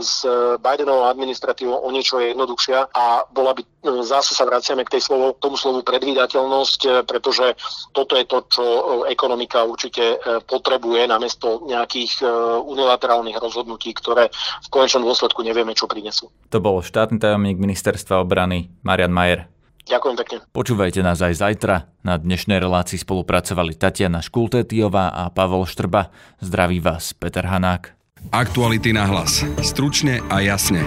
s 0.00 0.22
Bidenovou 0.60 1.08
administratívou 1.08 1.80
o 1.80 1.88
niečo 1.92 2.20
jednoduchšia 2.20 2.92
a 2.92 3.24
bola 3.32 3.56
by, 3.56 3.62
zase 4.04 4.36
sa 4.36 4.44
vraciame 4.44 4.84
k 4.84 4.98
tej 4.98 5.02
slovo, 5.08 5.36
tomu 5.40 5.56
slovu 5.56 5.82
predvídateľnosť, 5.82 7.08
pretože 7.08 7.56
toto 7.92 8.16
je 8.16 8.24
to, 8.28 8.38
čo 8.48 8.64
ekonomika 9.08 9.64
určite 9.64 10.20
potrebuje 10.44 11.08
na 11.08 11.16
namiesto 11.16 11.66
nejakých 11.66 12.22
e, 12.22 12.24
unilaterálnych 12.62 13.40
rozhodnutí, 13.40 13.90
ktoré 13.98 14.28
v 14.30 14.68
konečnom 14.70 15.02
dôsledku 15.02 15.40
nevieme, 15.56 15.72
čo 15.72 15.88
prinesú. 15.88 16.28
To 16.52 16.60
bol 16.60 16.84
štátny 16.84 17.16
tajomník 17.16 17.56
ministerstva 17.56 18.20
obrany 18.20 18.68
Marian 18.84 19.16
Majer. 19.16 19.48
Ďakujem 19.88 20.16
pekne. 20.20 20.36
Počúvajte 20.52 21.00
nás 21.00 21.24
aj 21.24 21.40
zajtra. 21.40 21.88
Na 22.04 22.20
dnešnej 22.20 22.60
relácii 22.60 23.00
spolupracovali 23.00 23.72
Tatiana 23.72 24.20
Škultétiová 24.20 25.08
a 25.08 25.32
Pavol 25.32 25.64
Štrba. 25.64 26.12
Zdraví 26.44 26.84
vás 26.84 27.16
Peter 27.16 27.48
Hanák. 27.48 27.96
Aktuality 28.34 28.92
na 28.92 29.08
hlas. 29.08 29.46
Stručne 29.64 30.20
a 30.28 30.44
jasne. 30.44 30.84